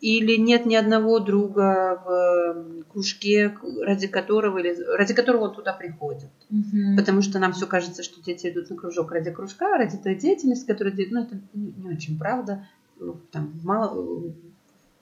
или 0.00 0.36
нет 0.36 0.64
ни 0.64 0.74
одного 0.74 1.18
друга 1.18 2.02
в 2.04 2.84
кружке, 2.90 3.54
ради 3.82 4.06
которого, 4.06 4.58
или, 4.58 4.74
ради 4.96 5.12
которого 5.12 5.48
он 5.48 5.54
туда 5.54 5.74
приходит. 5.74 6.30
Мгм. 6.50 6.96
Потому 6.96 7.22
что 7.22 7.38
нам 7.38 7.52
все 7.52 7.66
кажется, 7.66 8.02
что 8.02 8.22
дети 8.22 8.48
идут 8.48 8.70
на 8.70 8.76
кружок 8.76 9.12
ради 9.12 9.30
кружка, 9.30 9.76
ради 9.76 9.96
той 9.98 10.14
деятельности, 10.14 10.66
которую 10.66 10.94
делают. 10.96 11.12
Ну, 11.12 11.22
это 11.22 11.40
не, 11.54 11.94
очень 11.94 12.18
правда 12.18 12.66
ну, 12.98 13.16
там, 13.30 13.52
мало, 13.62 13.94
в 13.94 14.32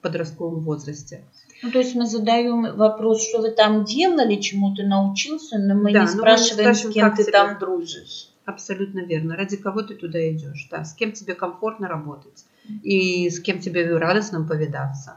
подростковом 0.02 0.60
возрасте. 0.60 1.22
Ну, 1.62 1.70
то 1.70 1.78
есть 1.78 1.94
мы 1.94 2.06
задаем 2.06 2.76
вопрос, 2.76 3.26
что 3.26 3.40
вы 3.40 3.50
там 3.50 3.84
делали, 3.84 4.36
чему 4.40 4.74
ты 4.74 4.84
научился, 4.84 5.58
но 5.58 5.74
мы 5.74 5.92
Да, 5.92 6.00
не 6.00 6.06
но 6.06 6.12
мы 6.12 6.18
спрашиваем, 6.18 6.74
с 6.74 6.78
спрашиваем, 6.80 6.92
кем 6.94 7.14
ты 7.14 7.22
тебе. 7.22 7.32
там 7.32 7.58
дружишь. 7.58 8.28
Абсолютно 8.44 9.00
верно. 9.00 9.36
Ради 9.36 9.56
кого 9.56 9.82
ты 9.82 9.94
туда 9.94 10.18
идешь, 10.30 10.68
да, 10.70 10.84
с 10.84 10.94
кем 10.94 11.12
тебе 11.12 11.34
комфортно 11.34 11.88
работать 11.88 12.44
и 12.82 13.28
с 13.30 13.40
кем 13.40 13.58
тебе 13.60 13.96
радостно 13.96 14.44
повидаться. 14.44 15.16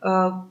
А, 0.00 0.46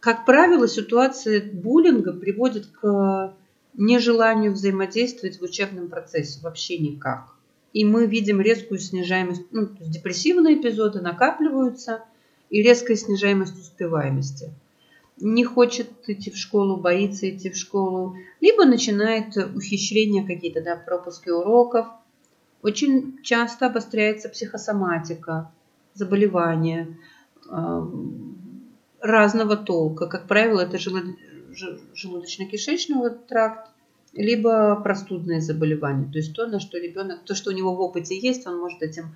Как 0.00 0.24
правило, 0.26 0.66
ситуация 0.68 1.42
буллинга 1.50 2.12
приводит 2.12 2.66
к 2.66 3.34
нежеланию 3.74 4.52
взаимодействовать 4.52 5.40
в 5.40 5.42
учебном 5.42 5.88
процессе 5.88 6.40
вообще 6.42 6.78
никак. 6.78 7.34
И 7.72 7.84
мы 7.84 8.06
видим 8.06 8.40
резкую 8.40 8.80
снижаемость, 8.80 9.42
ну, 9.52 9.66
то 9.66 9.76
есть 9.80 9.90
депрессивные 9.90 10.60
эпизоды 10.60 11.00
накапливаются 11.00 12.02
и 12.48 12.62
резкая 12.62 12.96
снижаемость 12.96 13.58
успеваемости. 13.58 14.50
Не 15.18 15.44
хочет 15.44 15.88
идти 16.06 16.30
в 16.30 16.36
школу, 16.36 16.76
боится 16.76 17.30
идти 17.30 17.50
в 17.50 17.56
школу, 17.56 18.16
либо 18.40 18.64
начинает 18.64 19.36
ухищрения 19.36 20.26
какие-то, 20.26 20.62
да, 20.62 20.76
пропуски 20.76 21.28
уроков. 21.28 21.86
Очень 22.62 23.22
часто 23.22 23.66
обостряется 23.66 24.28
психосоматика, 24.28 25.52
заболевания 25.94 26.98
э, 27.48 27.82
разного 29.00 29.56
толка. 29.56 30.06
Как 30.06 30.26
правило, 30.26 30.60
это 30.60 30.78
желуд- 31.54 31.94
ж- 31.94 32.04
желудочно-кишечный 32.06 33.10
тракт, 33.28 33.70
либо 34.12 34.80
простудные 34.82 35.40
заболевания. 35.40 36.10
То 36.10 36.18
есть 36.18 36.34
то, 36.34 36.46
на 36.46 36.58
что 36.60 36.78
ребенок, 36.78 37.24
то, 37.24 37.34
что 37.34 37.50
у 37.50 37.52
него 37.52 37.74
в 37.74 37.80
опыте 37.80 38.18
есть, 38.18 38.46
он 38.46 38.58
может 38.58 38.82
этим 38.82 39.14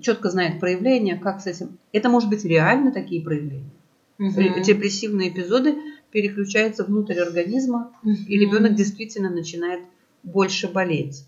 четко 0.00 0.30
знает 0.30 0.60
проявления, 0.60 1.16
как 1.16 1.40
с 1.40 1.46
этим. 1.46 1.78
Это 1.92 2.08
может 2.08 2.28
быть 2.28 2.44
реально 2.44 2.92
такие 2.92 3.20
проявления. 3.22 3.70
Мгм. 4.18 4.62
Депрессивные 4.62 5.30
эпизоды 5.30 5.76
переключаются 6.10 6.84
внутрь 6.84 7.18
организма, 7.18 7.92
и 8.04 8.08
Мгм. 8.08 8.26
ребенок 8.28 8.74
действительно 8.74 9.30
начинает 9.30 9.82
больше 10.22 10.68
болеть. 10.68 11.24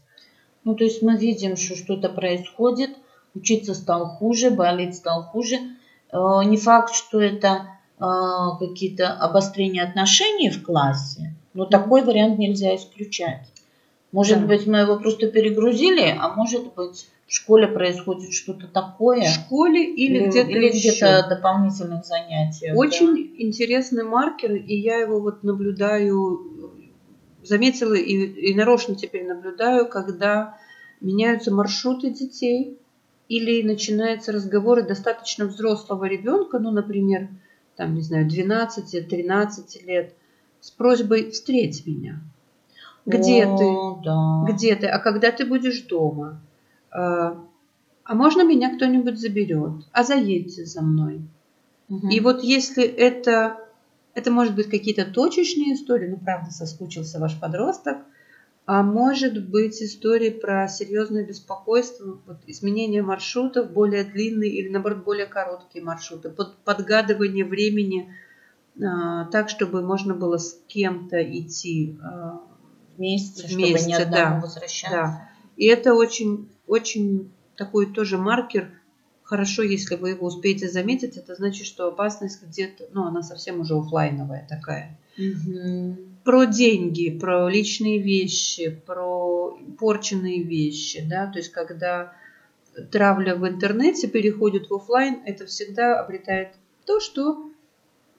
Ну, 0.65 0.75
то 0.75 0.85
есть 0.85 1.03
мы 1.03 1.17
видим, 1.17 1.57
что 1.57 1.75
что-то 1.77 2.09
происходит, 2.11 2.91
учиться 3.35 3.75
стал 3.75 4.07
хуже, 4.07 4.51
болеть 4.51 4.95
стал 4.95 5.23
хуже. 5.25 5.57
Э, 6.13 6.17
Не 6.45 6.57
факт, 6.57 6.95
что 6.95 7.21
это 7.21 7.69
какие-то 8.01 9.13
обострения 9.13 9.85
отношений 9.85 10.51
в 10.51 10.63
классе, 10.63 11.35
но 11.53 11.67
такой 11.67 12.03
вариант 12.03 12.39
нельзя 12.39 12.75
исключать. 12.75 13.47
Может 14.13 14.41
Да. 14.41 14.47
быть, 14.47 14.67
мы 14.67 14.79
его 14.79 14.97
просто 14.97 15.31
перегрузили, 15.31 16.17
а 16.19 16.35
может 16.35 16.75
быть, 16.75 17.09
в 17.27 17.33
школе 17.33 17.69
происходит 17.69 18.33
что-то 18.33 18.67
такое. 18.67 19.23
В 19.23 19.29
школе 19.29 19.85
или, 19.85 20.27
где-то 20.27 20.51
или 20.51 20.67
еще. 20.67 20.91
где-то 20.91 21.27
дополнительных 21.29 22.05
занятиях. 22.05 22.77
Очень 22.77 23.35
интересный 23.39 24.03
маркер, 24.03 24.55
и 24.55 24.75
я 24.75 24.97
его 24.97 25.21
вот 25.21 25.45
наблюдаю, 25.45 26.73
заметила 27.45 27.95
и, 27.95 28.15
и 28.51 28.55
нарочно 28.55 28.97
теперь 28.97 29.27
наблюдаю, 29.27 29.89
когда 29.89 30.59
меняются 31.01 31.55
маршруты 31.55 32.11
детей 32.11 32.79
или 33.29 33.63
начинаются 33.63 34.33
разговоры 34.33 34.83
достаточно 34.83 35.45
взрослого 35.45 36.07
ребенка, 36.07 36.59
ну, 36.59 36.73
например, 36.73 37.29
там, 37.81 37.95
не 37.95 38.03
знаю, 38.03 38.29
12-13 38.29 39.87
лет, 39.87 40.15
с 40.61 40.71
просьбой 40.71 41.31
«встреть 41.31 41.87
меня». 41.87 42.21
Где 43.07 43.47
О, 43.47 43.57
ты? 43.57 44.05
Да. 44.05 44.53
Где 44.53 44.77
ты? 44.77 44.87
А 44.87 44.99
когда 44.99 45.33
ты 45.33 45.47
будешь 45.47 45.81
дома? 45.85 46.43
А 46.91 47.39
а 48.05 48.15
можно 48.15 48.43
меня 48.43 48.75
кто-нибудь 48.77 49.19
заберет? 49.19 49.85
А 49.93 50.05
заедьте 50.05 50.67
за 50.67 50.83
мной. 50.83 51.23
Мгм. 51.89 52.11
И 52.11 52.21
вот 52.21 52.43
если 52.43 52.85
это, 52.85 53.57
это 54.13 54.31
может 54.31 54.55
быть 54.55 54.69
какие-то 54.69 55.07
точечные 55.07 55.75
истории, 55.75 56.09
ну, 56.09 56.19
правда, 56.19 56.51
соскучился 56.51 57.19
ваш 57.19 57.39
подросток, 57.41 57.99
а 58.67 58.83
может 58.83 59.49
быть 59.49 59.83
истории 59.83 60.31
про 60.31 60.69
серьезное 60.69 61.25
беспокойство, 61.25 62.21
вот, 62.27 62.39
изменение 62.47 63.03
маршрутов, 63.03 63.73
более 63.73 64.05
длинные 64.05 64.51
или, 64.51 64.69
наоборот, 64.69 65.05
более 65.05 65.27
короткие 65.27 65.85
маршруты, 65.85 66.31
под, 66.31 66.57
подгадывание 66.59 67.45
времени 67.45 68.15
а, 68.83 69.25
так, 69.27 69.49
чтобы 69.49 69.83
можно 69.83 70.15
было 70.15 70.39
с 70.39 70.61
кем-то 70.69 71.23
идти. 71.23 71.99
а, 72.03 72.41
вместе, 72.97 73.47
Вместе, 73.49 73.79
чтобы 73.79 73.87
не 73.87 73.95
одному 73.95 74.35
да. 74.37 74.41
возвращаться. 74.41 74.97
да. 74.97 75.31
И 75.57 75.67
это 75.67 75.95
очень, 75.95 76.49
очень 76.67 77.33
такой 77.57 77.93
тоже 77.93 78.19
маркер. 78.19 78.71
Хорошо, 79.23 79.63
если 79.63 79.95
вы 79.97 80.11
его 80.11 80.27
успеете 80.27 80.69
заметить, 80.69 81.17
это 81.17 81.35
значит, 81.35 81.67
что 81.67 81.89
опасность 81.89 82.43
где-то, 82.43 82.85
ну, 82.93 83.05
она 83.05 83.23
совсем 83.23 83.61
уже 83.61 83.77
оффлайновая 83.77 84.47
такая. 84.49 84.99
Мгм. 85.17 86.10
Про 86.25 86.45
деньги, 86.45 87.11
про 87.11 87.49
личные 87.49 87.99
вещи, 87.99 88.71
про 88.87 89.59
порченные 89.79 90.43
вещи, 90.43 91.03
да, 91.09 91.27
то 91.27 91.39
есть 91.39 91.51
когда 91.51 92.13
травля 92.91 93.35
в 93.35 93.49
интернете 93.49 94.07
переходит 94.07 94.69
в 94.69 94.75
оффлайн, 94.75 95.23
это 95.25 95.47
всегда 95.47 95.99
обретает 95.99 96.51
то, 96.85 97.01
что 97.01 97.51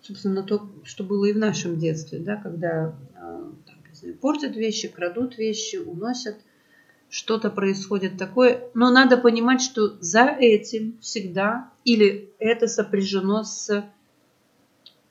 собственно, 0.02 0.44
то, 0.44 0.68
что 0.84 1.04
было 1.04 1.26
и 1.26 1.34
в 1.34 1.38
нашем 1.38 1.78
детстве, 1.78 2.20
да, 2.20 2.36
когда 2.38 2.96
там, 3.16 3.78
не 3.88 3.96
знаю, 3.96 4.18
портят 4.18 4.56
вещи, 4.56 4.88
крадут 4.88 5.38
вещи, 5.38 5.78
уносят, 5.78 6.38
что-то 7.10 7.50
происходит 7.50 8.18
такое. 8.18 8.64
Но 8.74 8.90
надо 8.90 9.18
понимать, 9.18 9.62
что 9.62 9.98
за 10.00 10.26
этим 10.26 10.98
всегда 11.02 11.70
или 11.84 12.30
это 12.40 12.68
сопряжено 12.68 13.44
с 13.44 13.70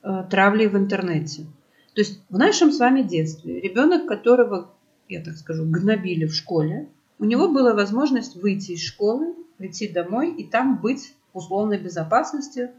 э, 0.03 0.24
травлей 0.31 0.68
в 0.68 0.76
интернете. 0.76 1.46
То 2.01 2.05
есть 2.05 2.23
в 2.31 2.39
нашем 2.39 2.73
с 2.73 2.79
вами 2.79 3.03
детстве 3.03 3.61
ребенок, 3.61 4.07
которого, 4.07 4.71
я 5.11 5.23
так 5.23 5.37
скажу, 5.37 5.67
гнобили 5.67 6.25
в 6.25 6.33
школе, 6.35 6.89
у 7.19 7.27
него 7.27 7.49
была 7.49 7.75
возможность 7.75 8.37
выйти 8.37 8.73
из 8.73 8.83
школы, 8.83 9.35
прийти 9.59 9.87
домой 9.87 10.35
и 10.35 10.45
там 10.45 10.81
быть 10.81 11.15
в 11.35 11.37
условной 11.37 11.77
безопасности 11.77 12.71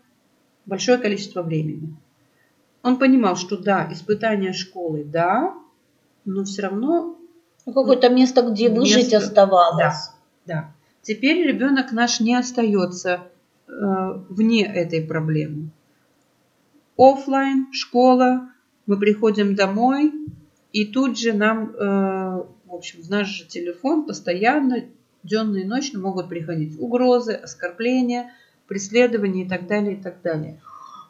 большое 0.65 0.97
количество 0.97 1.43
времени. 1.43 1.95
Он 2.81 2.97
понимал, 2.97 3.35
что 3.35 3.57
да, 3.59 3.87
испытания 3.91 4.53
школы, 4.53 5.03
да, 5.03 5.53
но 6.25 6.43
все 6.43 6.63
равно... 6.63 7.15
Ну, 7.67 7.73
какое-то 7.73 8.09
место, 8.09 8.41
где 8.41 8.69
место, 8.69 8.79
выжить 8.79 9.13
оставалось. 9.13 9.77
Да, 9.77 9.93
да. 10.47 10.75
Теперь 11.03 11.47
ребенок 11.47 11.91
наш 11.91 12.21
не 12.21 12.33
остается 12.33 13.19
э, 13.67 13.71
вне 14.29 14.65
этой 14.65 15.05
проблемы. 15.05 15.69
Оффлайн, 16.97 17.71
школа, 17.71 18.47
мы 18.91 18.99
приходим 18.99 19.55
домой, 19.55 20.11
и 20.73 20.83
тут 20.83 21.17
же 21.17 21.31
нам, 21.31 21.73
э, 21.73 22.43
в 22.65 22.73
общем, 22.73 23.01
в 23.01 23.09
наш 23.09 23.29
же 23.29 23.47
телефон 23.47 24.05
постоянно, 24.05 24.83
денно 25.23 25.59
и 25.59 25.63
ночно 25.63 25.97
могут 25.99 26.27
приходить 26.27 26.77
угрозы, 26.77 27.31
оскорбления, 27.31 28.33
преследования 28.67 29.45
и 29.45 29.47
так 29.47 29.65
далее, 29.65 29.93
и 29.93 30.01
так 30.01 30.21
далее. 30.21 30.61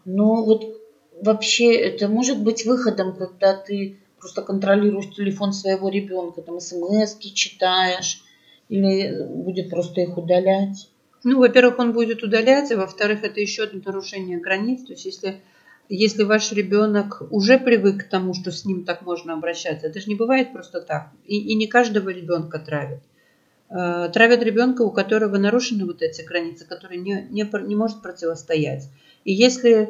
Ну 0.06 0.44
вот 0.44 0.80
вообще 1.24 1.74
это 1.74 2.08
может 2.08 2.44
быть 2.44 2.67
выходом, 2.67 3.15
когда 3.15 3.56
ты 3.56 3.98
просто 4.20 4.44
контролируешь 4.44 5.15
телефон 5.15 5.52
своего 5.52 5.89
ребенка, 5.89 6.44
там 6.44 6.60
смс 6.60 7.17
читаешь, 7.17 8.24
или 8.70 9.26
будет 9.28 9.72
просто 9.72 10.02
их 10.02 10.20
удалять? 10.20 10.88
Ну, 11.24 11.39
во-первых, 11.39 11.80
он 11.80 11.94
будет 11.94 12.22
удалять, 12.22 12.72
а 12.72 12.78
во-вторых, 12.78 13.24
это 13.24 13.39
еще 13.39 13.63
одно 13.63 13.82
нарушение 13.84 14.39
границ. 14.39 14.86
То 14.86 14.94
есть, 14.94 15.06
если, 15.06 15.41
если 15.95 16.23
ваш 16.23 16.51
ребенок 16.54 17.21
уже 17.32 17.58
привык 17.60 18.06
к 18.06 18.10
тому, 18.10 18.34
что 18.34 18.51
с 18.51 18.65
ним 18.65 18.86
так 18.86 19.01
можно 19.01 19.34
обращаться, 19.34 19.88
это 19.88 19.99
же 19.99 20.08
не 20.08 20.15
бывает 20.15 20.54
просто 20.54 20.82
так. 20.82 21.10
И, 21.25 21.38
и 21.38 21.56
не 21.56 21.67
каждого 21.67 22.10
ребенка 22.10 22.60
травят. 22.60 23.01
Э, 23.69 24.10
травят 24.13 24.41
ребенка, 24.41 24.84
у 24.84 24.91
которого 24.91 25.38
нарушены 25.38 25.86
вот 25.86 26.01
эти 26.01 26.21
границы, 26.21 26.65
который 26.65 26.97
не, 26.97 27.27
не, 27.30 27.67
не 27.67 27.75
может 27.75 28.01
противостоять. 28.01 28.89
И 29.25 29.34
если 29.34 29.82
э, 29.82 29.88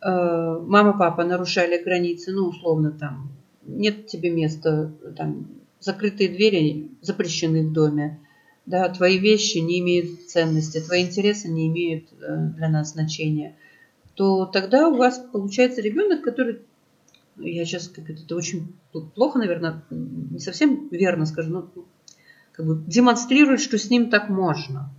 мама, 0.00 0.96
папа 0.98 1.24
нарушали 1.24 1.82
границы, 1.82 2.32
ну, 2.32 2.46
условно, 2.46 2.90
там, 2.90 3.32
нет 3.66 4.06
тебе 4.06 4.30
места, 4.30 4.92
там, 5.16 5.48
закрытые 5.80 6.28
двери 6.28 6.90
запрещены 7.00 7.62
в 7.68 7.72
доме, 7.72 8.20
да, 8.66 8.88
твои 8.88 9.18
вещи 9.18 9.58
не 9.58 9.80
имеют 9.80 10.30
ценности, 10.30 10.80
твои 10.80 11.02
интересы 11.02 11.48
не 11.48 11.68
имеют 11.68 12.04
э, 12.12 12.36
для 12.56 12.68
нас 12.68 12.92
значения, 12.92 13.56
то 14.14 14.46
тогда 14.46 14.88
у 14.88 14.96
вас 14.96 15.18
получается 15.32 15.80
ребенок, 15.80 16.22
который, 16.22 16.60
я 17.36 17.64
сейчас 17.64 17.88
как 17.88 18.10
это, 18.10 18.22
это 18.22 18.36
очень 18.36 18.74
плохо, 19.14 19.38
наверное, 19.38 19.82
не 19.90 20.38
совсем 20.38 20.88
верно 20.88 21.26
скажу, 21.26 21.50
но 21.50 21.68
как 22.52 22.66
бы 22.66 22.82
демонстрирует, 22.86 23.60
что 23.60 23.78
с 23.78 23.88
ним 23.90 24.10
так 24.10 24.28
можно. 24.28 24.90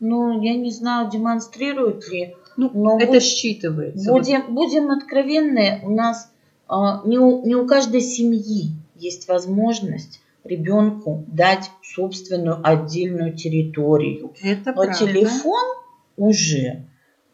Ну, 0.00 0.42
я 0.42 0.56
не 0.56 0.70
знаю, 0.70 1.10
демонстрирует 1.10 2.08
ли. 2.10 2.36
Ну, 2.56 2.70
но 2.72 2.98
это 2.98 3.12
будь, 3.12 3.22
считывается. 3.22 4.10
Будем, 4.10 4.54
будем 4.54 4.90
откровенны, 4.90 5.80
у 5.84 5.90
нас 5.90 6.30
а, 6.68 7.02
не 7.04 7.18
у, 7.18 7.44
не 7.44 7.54
у 7.54 7.66
каждой 7.66 8.00
семьи 8.00 8.72
есть 8.94 9.28
возможность 9.28 10.20
ребенку 10.44 11.24
дать 11.26 11.70
собственную 11.82 12.60
отдельную 12.62 13.34
территорию. 13.34 14.32
Это 14.42 14.72
Но 14.72 14.82
правда. 14.82 14.98
телефон 14.98 15.64
уже 16.16 16.84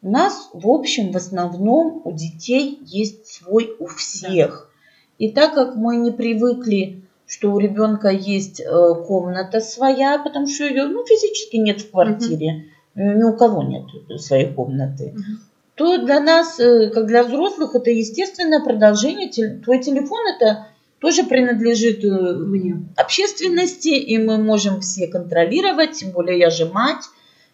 у 0.05 0.11
нас, 0.11 0.51
в 0.53 0.69
общем, 0.69 1.11
в 1.11 1.17
основном 1.17 2.03
у 2.05 2.13
детей 2.13 2.79
есть 2.85 3.27
свой 3.27 3.75
у 3.79 3.87
всех. 3.87 4.71
Да. 4.71 5.25
И 5.25 5.33
так 5.33 5.55
как 5.55 5.75
мы 5.75 5.97
не 5.97 6.13
привыкли, 6.13 7.03
что 7.27 7.53
у 7.53 7.59
ребенка 7.59 8.11
есть 8.11 8.61
э, 8.61 8.65
комната 9.07 9.61
своя, 9.61 10.19
потому 10.23 10.47
что 10.47 10.65
ее 10.65 10.85
ну, 10.85 11.05
физически 11.05 11.57
нет 11.57 11.81
в 11.81 11.91
квартире, 11.91 12.67
угу. 12.95 13.03
ни 13.03 13.23
у 13.23 13.37
кого 13.37 13.63
нет 13.63 13.87
своей 14.21 14.53
комнаты. 14.53 15.15
Угу 15.17 15.41
то 15.75 15.99
для 15.99 16.21
нас, 16.21 16.61
э, 16.61 16.91
как 16.91 17.07
для 17.07 17.25
взрослых, 17.25 17.75
это 17.75 17.91
естественное 17.91 18.63
продолжение. 18.63 19.29
Твой 19.65 19.81
телефон 19.81 20.21
это 20.37 20.69
тоже 21.01 21.25
принадлежит 21.25 22.05
э, 22.05 22.09
мне, 22.09 22.87
общественности, 22.97 23.89
и 23.89 24.19
мы 24.19 24.39
можем 24.39 24.81
все 24.81 25.09
контролировать, 25.09 25.93
тем 25.93 26.13
более 26.13 26.39
я 26.39 26.51
же 26.51 26.67
мать, 26.67 27.05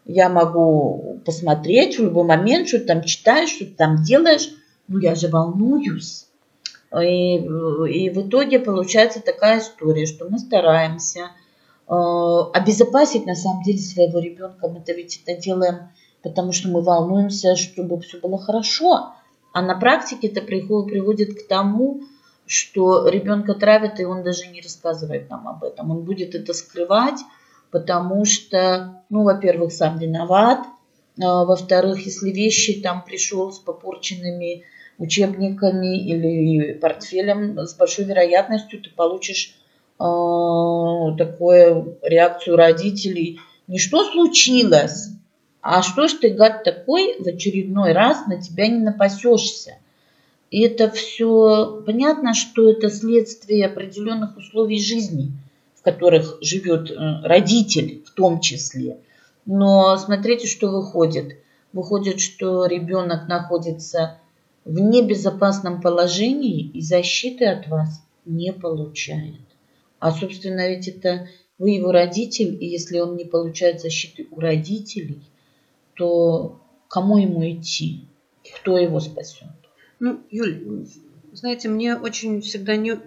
я 0.04 0.28
могу 0.28 1.20
посмотреть 1.24 1.98
в 1.98 2.04
любой 2.04 2.24
момент, 2.24 2.68
что 2.68 2.78
ты 2.78 2.86
там 2.86 3.02
читаешь, 3.02 3.50
что 3.50 3.64
ты 3.64 3.72
там 3.72 4.02
делаешь, 4.02 4.50
ну 4.88 4.98
я 4.98 5.14
же 5.14 5.28
волнуюсь. 5.28 6.26
И, 7.00 7.36
и 7.36 8.10
в 8.10 8.28
итоге 8.28 8.58
получается 8.58 9.20
такая 9.20 9.60
история, 9.60 10.06
что 10.06 10.28
мы 10.28 10.38
стараемся 10.38 11.30
э, 11.88 11.92
обезопасить 11.92 13.26
на 13.26 13.36
самом 13.36 13.62
деле 13.62 13.78
своего 13.78 14.18
ребенка. 14.18 14.68
Мы-то 14.68 14.92
ведь 14.92 15.22
это 15.24 15.40
делаем 15.40 15.90
потому 16.22 16.52
что 16.52 16.68
мы 16.68 16.82
волнуемся, 16.82 17.56
чтобы 17.56 18.00
все 18.00 18.18
было 18.18 18.38
хорошо. 18.38 19.14
А 19.52 19.62
на 19.62 19.74
практике 19.78 20.28
это 20.28 20.42
приводит 20.42 21.42
к 21.42 21.48
тому, 21.48 22.02
что 22.46 23.08
ребенка 23.08 23.54
травят, 23.54 24.00
и 24.00 24.04
он 24.04 24.22
даже 24.22 24.46
не 24.48 24.60
рассказывает 24.60 25.30
нам 25.30 25.48
об 25.48 25.64
этом. 25.64 25.90
Он 25.90 26.02
будет 26.02 26.34
это 26.34 26.52
скрывать, 26.52 27.20
потому 27.70 28.24
что, 28.24 29.02
ну, 29.10 29.22
во-первых, 29.22 29.72
сам 29.72 29.98
виноват, 29.98 30.60
а, 31.22 31.44
во-вторых, 31.44 32.04
если 32.04 32.30
вещи 32.30 32.80
там 32.80 33.04
пришел 33.04 33.52
с 33.52 33.58
попорченными 33.58 34.64
учебниками 34.98 35.98
или 35.98 36.74
портфелем, 36.74 37.58
с 37.58 37.74
большой 37.74 38.04
вероятностью 38.04 38.82
ты 38.82 38.90
получишь 38.90 39.54
э, 39.98 40.02
такую 41.18 41.98
реакцию 42.02 42.56
родителей. 42.56 43.40
Не 43.66 43.78
что 43.78 44.04
случилось, 44.04 45.08
а 45.62 45.82
что 45.82 46.06
ж 46.06 46.12
ты, 46.14 46.30
гад 46.30 46.64
такой, 46.64 47.16
в 47.18 47.26
очередной 47.26 47.92
раз 47.92 48.26
на 48.26 48.40
тебя 48.40 48.68
не 48.68 48.78
напасешься? 48.78 49.76
И 50.50 50.62
это 50.62 50.90
все 50.90 51.82
понятно, 51.86 52.34
что 52.34 52.68
это 52.70 52.90
следствие 52.90 53.66
определенных 53.66 54.36
условий 54.36 54.82
жизни, 54.82 55.32
в 55.80 55.82
которых 55.82 56.38
живет 56.42 56.90
э, 56.90 56.94
родитель 57.22 58.02
в 58.06 58.10
том 58.10 58.40
числе. 58.40 58.98
Но 59.46 59.96
смотрите, 59.96 60.46
что 60.46 60.68
выходит. 60.68 61.38
Выходит, 61.72 62.20
что 62.20 62.66
ребенок 62.66 63.28
находится 63.28 64.18
в 64.66 64.78
небезопасном 64.78 65.80
положении 65.80 66.68
и 66.68 66.82
защиты 66.82 67.46
от 67.46 67.66
вас 67.68 68.02
не 68.26 68.52
получает. 68.52 69.40
А, 69.98 70.12
собственно, 70.12 70.68
ведь 70.68 70.88
это 70.88 71.28
вы 71.58 71.70
его 71.70 71.92
родитель, 71.92 72.56
и 72.60 72.66
если 72.66 72.98
он 72.98 73.16
не 73.16 73.24
получает 73.24 73.80
защиты 73.80 74.26
у 74.30 74.40
родителей, 74.40 75.22
то 75.94 76.60
кому 76.88 77.16
ему 77.16 77.48
идти? 77.50 78.06
Кто 78.60 78.76
его 78.76 79.00
спасет? 79.00 79.48
Ну, 79.98 80.20
Юль, 80.30 80.86
знаете, 81.32 81.68
мне 81.68 81.96
очень 81.96 82.40
всегда 82.42 82.76
не, 82.76 82.98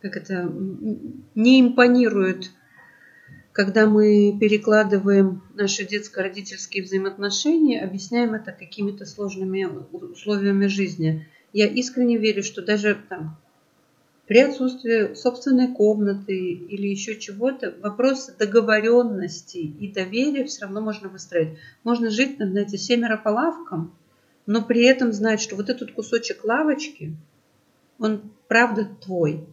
как 0.00 0.16
это, 0.16 0.52
не 1.34 1.60
импонирует, 1.60 2.50
когда 3.52 3.86
мы 3.86 4.36
перекладываем 4.38 5.42
наши 5.54 5.84
детско-родительские 5.84 6.84
взаимоотношения, 6.84 7.82
объясняем 7.82 8.34
это 8.34 8.52
какими-то 8.52 9.04
сложными 9.04 9.68
условиями 9.90 10.66
жизни. 10.66 11.26
Я 11.52 11.66
искренне 11.66 12.18
верю, 12.18 12.44
что 12.44 12.62
даже 12.62 12.96
там, 13.08 13.36
при 14.28 14.40
отсутствии 14.40 15.14
собственной 15.14 15.68
комнаты 15.68 16.36
или 16.36 16.86
еще 16.86 17.18
чего-то, 17.18 17.74
вопрос 17.80 18.30
договоренности 18.38 19.56
и 19.56 19.90
доверия 19.90 20.44
все 20.44 20.62
равно 20.66 20.80
можно 20.82 21.08
выстроить. 21.08 21.58
Можно 21.82 22.10
жить, 22.10 22.36
знаете, 22.38 22.76
семеро 22.78 23.16
по 23.16 23.30
лавкам, 23.30 23.92
но 24.46 24.62
при 24.62 24.84
этом 24.84 25.12
знать, 25.12 25.40
что 25.40 25.56
вот 25.56 25.68
этот 25.68 25.92
кусочек 25.92 26.44
лавочки, 26.44 27.16
он 27.98 28.30
правда 28.46 28.88
твой. 29.00 29.46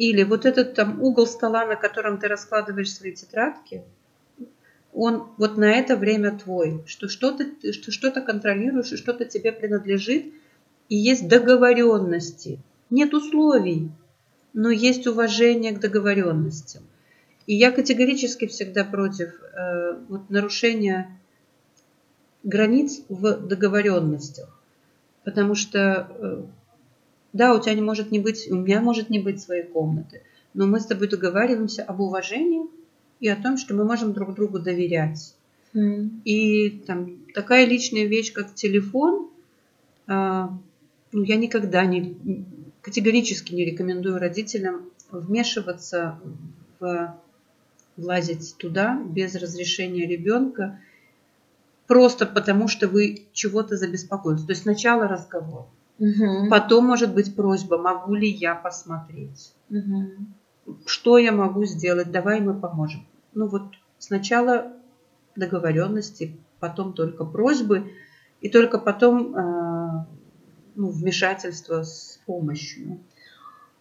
Или 0.00 0.22
вот 0.22 0.46
этот 0.46 0.74
там 0.74 1.02
угол 1.02 1.26
стола, 1.26 1.66
на 1.66 1.76
котором 1.76 2.18
ты 2.18 2.28
раскладываешь 2.28 2.92
свои 2.92 3.12
тетрадки, 3.12 3.82
он 4.92 5.28
вот 5.36 5.56
на 5.56 5.70
это 5.70 5.96
время 5.96 6.36
твой, 6.36 6.82
что 6.86 7.08
что-то 7.08 7.44
что 7.72 7.92
что-то 7.92 8.20
контролируешь 8.20 8.92
и 8.92 8.96
что-то 8.96 9.24
тебе 9.24 9.52
принадлежит, 9.52 10.32
и 10.88 10.96
есть 10.96 11.28
договоренности– 11.28 12.58
нет 12.90 13.14
условий, 13.14 13.90
но 14.52 14.70
есть 14.70 15.06
уважение 15.06 15.72
к 15.72 15.80
договоренностям. 15.80 16.82
И 17.46 17.54
я 17.54 17.70
категорически 17.70 18.46
всегда 18.46 18.84
против 18.84 19.32
э, 19.40 19.98
вот, 20.08 20.28
нарушения 20.28 21.18
границ 22.42 23.02
в 23.08 23.46
договоренностях. 23.46 24.48
Потому 25.24 25.54
что, 25.54 26.08
э, 26.10 26.42
да, 27.32 27.54
у 27.54 27.60
тебя 27.60 27.74
не 27.74 27.82
может 27.82 28.10
не 28.10 28.18
быть, 28.18 28.50
у 28.50 28.56
меня 28.56 28.80
может 28.80 29.10
не 29.10 29.18
быть 29.18 29.40
своей 29.40 29.64
комнаты, 29.64 30.22
но 30.54 30.66
мы 30.66 30.80
с 30.80 30.86
тобой 30.86 31.08
договариваемся 31.08 31.82
об 31.84 32.00
уважении 32.00 32.66
и 33.20 33.28
о 33.28 33.36
том, 33.36 33.56
что 33.56 33.74
мы 33.74 33.84
можем 33.84 34.12
друг 34.12 34.34
другу 34.34 34.58
доверять. 34.58 35.34
Mm. 35.74 36.22
И 36.24 36.70
там 36.86 37.18
такая 37.34 37.66
личная 37.66 38.04
вещь, 38.04 38.32
как 38.32 38.54
телефон, 38.54 39.30
э, 40.08 40.48
ну, 41.12 41.22
я 41.22 41.36
никогда 41.36 41.84
не 41.84 42.16
категорически 42.80 43.54
не 43.54 43.64
рекомендую 43.64 44.18
родителям 44.18 44.90
вмешиваться 45.10 46.18
в 46.80 47.16
влазить 47.96 48.56
туда 48.56 49.00
без 49.04 49.34
разрешения 49.34 50.06
ребенка, 50.06 50.80
просто 51.86 52.26
потому 52.26 52.68
что 52.68 52.88
вы 52.88 53.26
чего-то 53.32 53.76
забеспокоились. 53.76 54.44
То 54.44 54.52
есть 54.52 54.62
сначала 54.62 55.06
разговор, 55.06 55.66
угу. 56.00 56.48
потом 56.50 56.86
может 56.86 57.14
быть 57.14 57.36
просьба, 57.36 57.78
могу 57.78 58.14
ли 58.14 58.28
я 58.28 58.54
посмотреть, 58.56 59.52
угу. 59.68 60.76
что 60.86 61.18
я 61.18 61.30
могу 61.30 61.64
сделать, 61.64 62.10
давай 62.10 62.40
мы 62.40 62.54
поможем. 62.54 63.06
Ну 63.34 63.46
вот 63.46 63.62
сначала 63.98 64.72
договоренности, 65.36 66.36
потом 66.58 66.92
только 66.92 67.24
просьбы, 67.24 67.92
и 68.40 68.48
только 68.48 68.78
потом 68.78 69.36
э, 69.36 70.06
ну, 70.74 70.88
вмешательство 70.88 71.82
с 71.82 72.20
помощью. 72.26 73.00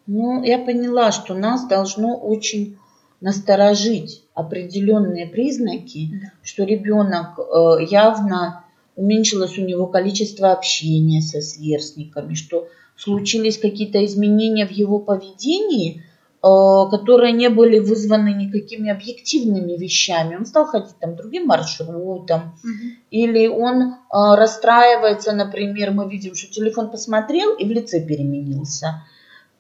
Ну, 0.06 0.44
я 0.44 0.60
поняла, 0.60 1.12
что 1.12 1.34
нас 1.34 1.68
должно 1.68 2.18
очень 2.18 2.78
насторожить 3.22 4.26
определенные 4.34 5.28
признаки, 5.28 6.10
да. 6.12 6.32
что 6.42 6.64
ребенок 6.64 7.38
э, 7.38 7.86
явно 7.86 8.66
уменьшилось 9.00 9.58
у 9.58 9.66
него 9.66 9.88
количество 9.88 10.52
общения 10.52 11.22
со 11.22 11.42
сверстниками, 11.42 12.34
что 12.34 12.68
случились 12.98 13.58
какие-то 13.58 14.04
изменения 14.06 14.68
в 14.68 14.72
его 14.72 15.00
поведении, 15.00 16.02
э, 16.02 16.02
которые 16.42 17.32
не 17.32 17.50
были 17.50 17.80
вызваны 17.80 18.34
никакими 18.34 18.90
объективными 18.92 19.78
вещами. 19.78 20.36
Он 20.36 20.46
стал 20.46 20.66
ходить 20.66 20.98
там 21.00 21.16
другим 21.16 21.46
маршрутом, 21.46 22.58
угу. 22.62 22.90
или 23.10 23.48
он 23.48 23.82
э, 23.82 23.96
расстраивается, 24.12 25.32
например, 25.32 25.92
мы 25.92 26.10
видим, 26.10 26.36
что 26.36 26.52
телефон 26.52 26.92
посмотрел 26.92 27.56
и 27.56 27.64
в 27.64 27.72
лице 27.72 28.06
переменился. 28.06 29.04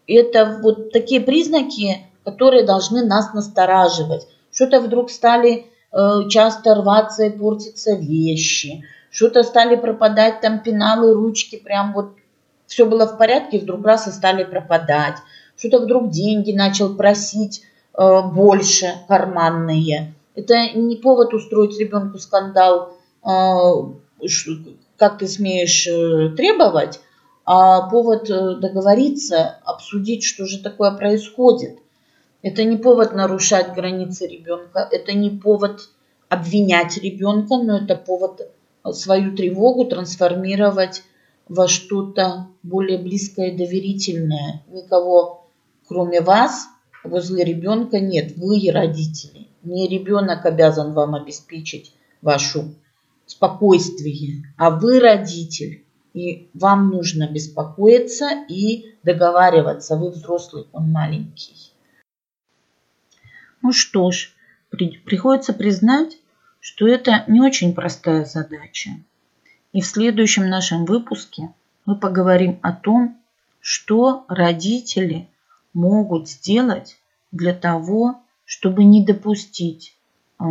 Это 0.06 0.60
вот 0.62 0.91
такие 0.91 1.21
признаки, 1.21 2.08
которые 2.25 2.65
должны 2.65 3.06
нас 3.06 3.34
настораживать. 3.34 4.28
Что-то 4.52 4.82
вдруг 4.82 5.12
стали 5.12 5.67
э, 5.93 6.28
часто 6.28 6.75
рваться 6.75 7.23
и 7.23 7.30
портиться 7.30 7.93
вещи, 7.93 8.84
что-то 9.12 9.43
стали 9.43 9.76
пропадать 9.76 10.41
там 10.41 10.60
пеналы, 10.60 11.13
ручки, 11.13 11.58
прям 11.58 11.93
вот 11.93 12.13
все 12.67 12.86
было 12.86 13.08
в 13.08 13.17
порядке, 13.17 13.60
вдруг 13.60 13.86
раз 13.86 14.08
и 14.08 14.12
стали 14.12 14.43
пропадать. 14.43 15.17
Что-то 15.58 15.80
вдруг 15.80 16.10
деньги 16.10 16.52
начал 16.52 16.95
просить 16.95 17.63
э, 17.98 18.22
больше 18.22 18.93
карманные. 19.08 20.13
Это 20.36 20.69
не 20.76 20.95
повод 20.95 21.34
устроить 21.34 21.80
ребенку 21.80 22.19
скандал, 22.19 22.93
э, 23.26 23.30
как 24.98 25.17
ты 25.17 25.28
смеешь 25.28 25.88
э, 25.88 26.30
требовать, 26.38 27.00
а 27.45 27.89
повод 27.89 28.30
э, 28.30 28.56
договориться, 28.62 29.58
обсудить, 29.65 30.24
что 30.24 30.45
же 30.45 30.62
такое 30.62 30.91
происходит. 30.91 31.80
Это 32.41 32.63
не 32.63 32.78
повод 32.78 33.13
нарушать 33.13 33.74
границы 33.74 34.28
ребенка, 34.28 34.88
это 34.91 35.13
не 35.13 35.32
повод 35.32 35.89
обвинять 36.30 36.98
ребенка, 36.98 37.58
но 37.58 37.78
это 37.80 37.95
повод 37.95 38.50
свою 38.93 39.36
тревогу 39.36 39.86
трансформировать 39.86 41.04
во 41.47 41.67
что-то 41.67 42.47
более 42.63 42.97
близкое 42.97 43.49
и 43.49 43.58
доверительное. 43.58 44.63
Никого, 44.67 45.49
кроме 45.88 46.21
вас, 46.21 46.67
возле 47.04 47.43
ребенка 47.43 47.99
нет. 47.99 48.34
Вы 48.38 48.71
родители. 48.71 49.47
Не 49.63 49.88
ребенок 49.88 50.45
обязан 50.45 50.93
вам 50.93 51.15
обеспечить 51.15 51.93
вашу 52.21 52.75
спокойствие, 53.25 54.43
а 54.58 54.69
вы 54.69 54.99
родитель. 54.99 55.84
И 56.13 56.49
вам 56.54 56.89
нужно 56.89 57.30
беспокоиться 57.30 58.30
и 58.47 58.95
договариваться. 59.04 59.95
Вы 59.95 60.10
взрослый, 60.10 60.65
он 60.71 60.91
маленький. 60.91 61.71
Ну 63.62 63.71
что 63.71 64.12
ж, 64.12 64.34
при, 64.69 64.97
приходится 64.97 65.54
признать, 65.54 66.17
что 66.60 66.88
это 66.88 67.24
не 67.28 67.41
очень 67.41 67.74
простая 67.74 68.26
задача. 68.26 68.91
И 69.72 69.82
в 69.82 69.86
следующем 69.86 70.50
нашем 70.50 70.86
выпуске 70.86 71.54
мы 71.86 71.95
поговорим 71.95 72.60
о 72.62 72.72
том, 72.72 73.17
что 73.60 74.26
родители 74.28 75.28
могут 75.74 76.30
сделать 76.30 76.98
для 77.32 77.54
того, 77.54 78.22
чтобы 78.45 78.84
не 78.84 79.06
допустить 79.06 79.95
э, 80.39 80.43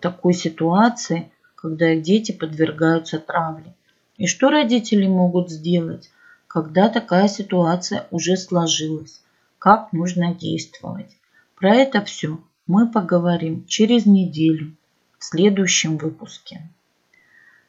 такой 0.00 0.34
ситуации, 0.34 1.32
когда 1.54 1.92
их 1.92 2.02
дети 2.02 2.32
подвергаются 2.32 3.18
травле. 3.18 3.74
И 4.16 4.26
что 4.26 4.50
родители 4.50 5.06
могут 5.06 5.50
сделать, 5.50 6.10
когда 6.46 6.88
такая 6.88 7.26
ситуация 7.28 8.06
уже 8.10 8.36
сложилась, 8.36 9.20
как 9.58 9.92
нужно 9.92 10.34
действовать. 10.34 11.16
Про 11.56 11.74
это 11.74 12.02
все 12.04 12.38
мы 12.66 12.90
поговорим 12.90 13.66
через 13.66 14.06
неделю 14.06 14.76
в 15.20 15.24
следующем 15.24 15.98
выпуске. 15.98 16.62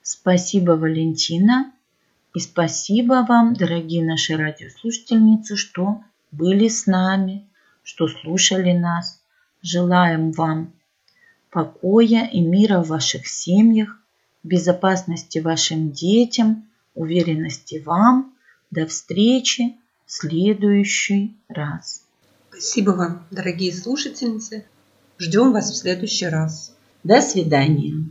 Спасибо, 0.02 0.72
Валентина. 0.72 1.72
И 2.34 2.40
спасибо 2.40 3.26
вам, 3.28 3.54
дорогие 3.54 4.04
наши 4.06 4.38
радиослушательницы, 4.38 5.58
что 5.58 6.02
были 6.32 6.70
с 6.70 6.88
нами, 6.88 7.46
что 7.84 8.08
слушали 8.08 8.72
нас. 8.72 9.22
Желаем 9.62 10.32
вам 10.32 10.72
покоя 11.50 12.26
и 12.26 12.40
мира 12.40 12.80
в 12.80 12.88
ваших 12.88 13.28
семьях, 13.28 14.00
безопасности 14.44 15.40
вашим 15.40 15.92
детям, 15.92 16.70
уверенности 16.96 17.84
вам. 17.86 18.34
До 18.72 18.88
встречи 18.88 19.76
в 20.06 20.12
следующий 20.14 21.36
раз. 21.50 22.06
Спасибо 22.50 22.92
вам, 22.92 23.28
дорогие 23.30 23.74
слушательницы. 23.74 24.66
Ждем 25.20 25.52
вас 25.52 25.70
в 25.70 25.76
следующий 25.76 26.28
раз. 26.28 26.74
До 27.04 27.20
свидания. 27.22 28.06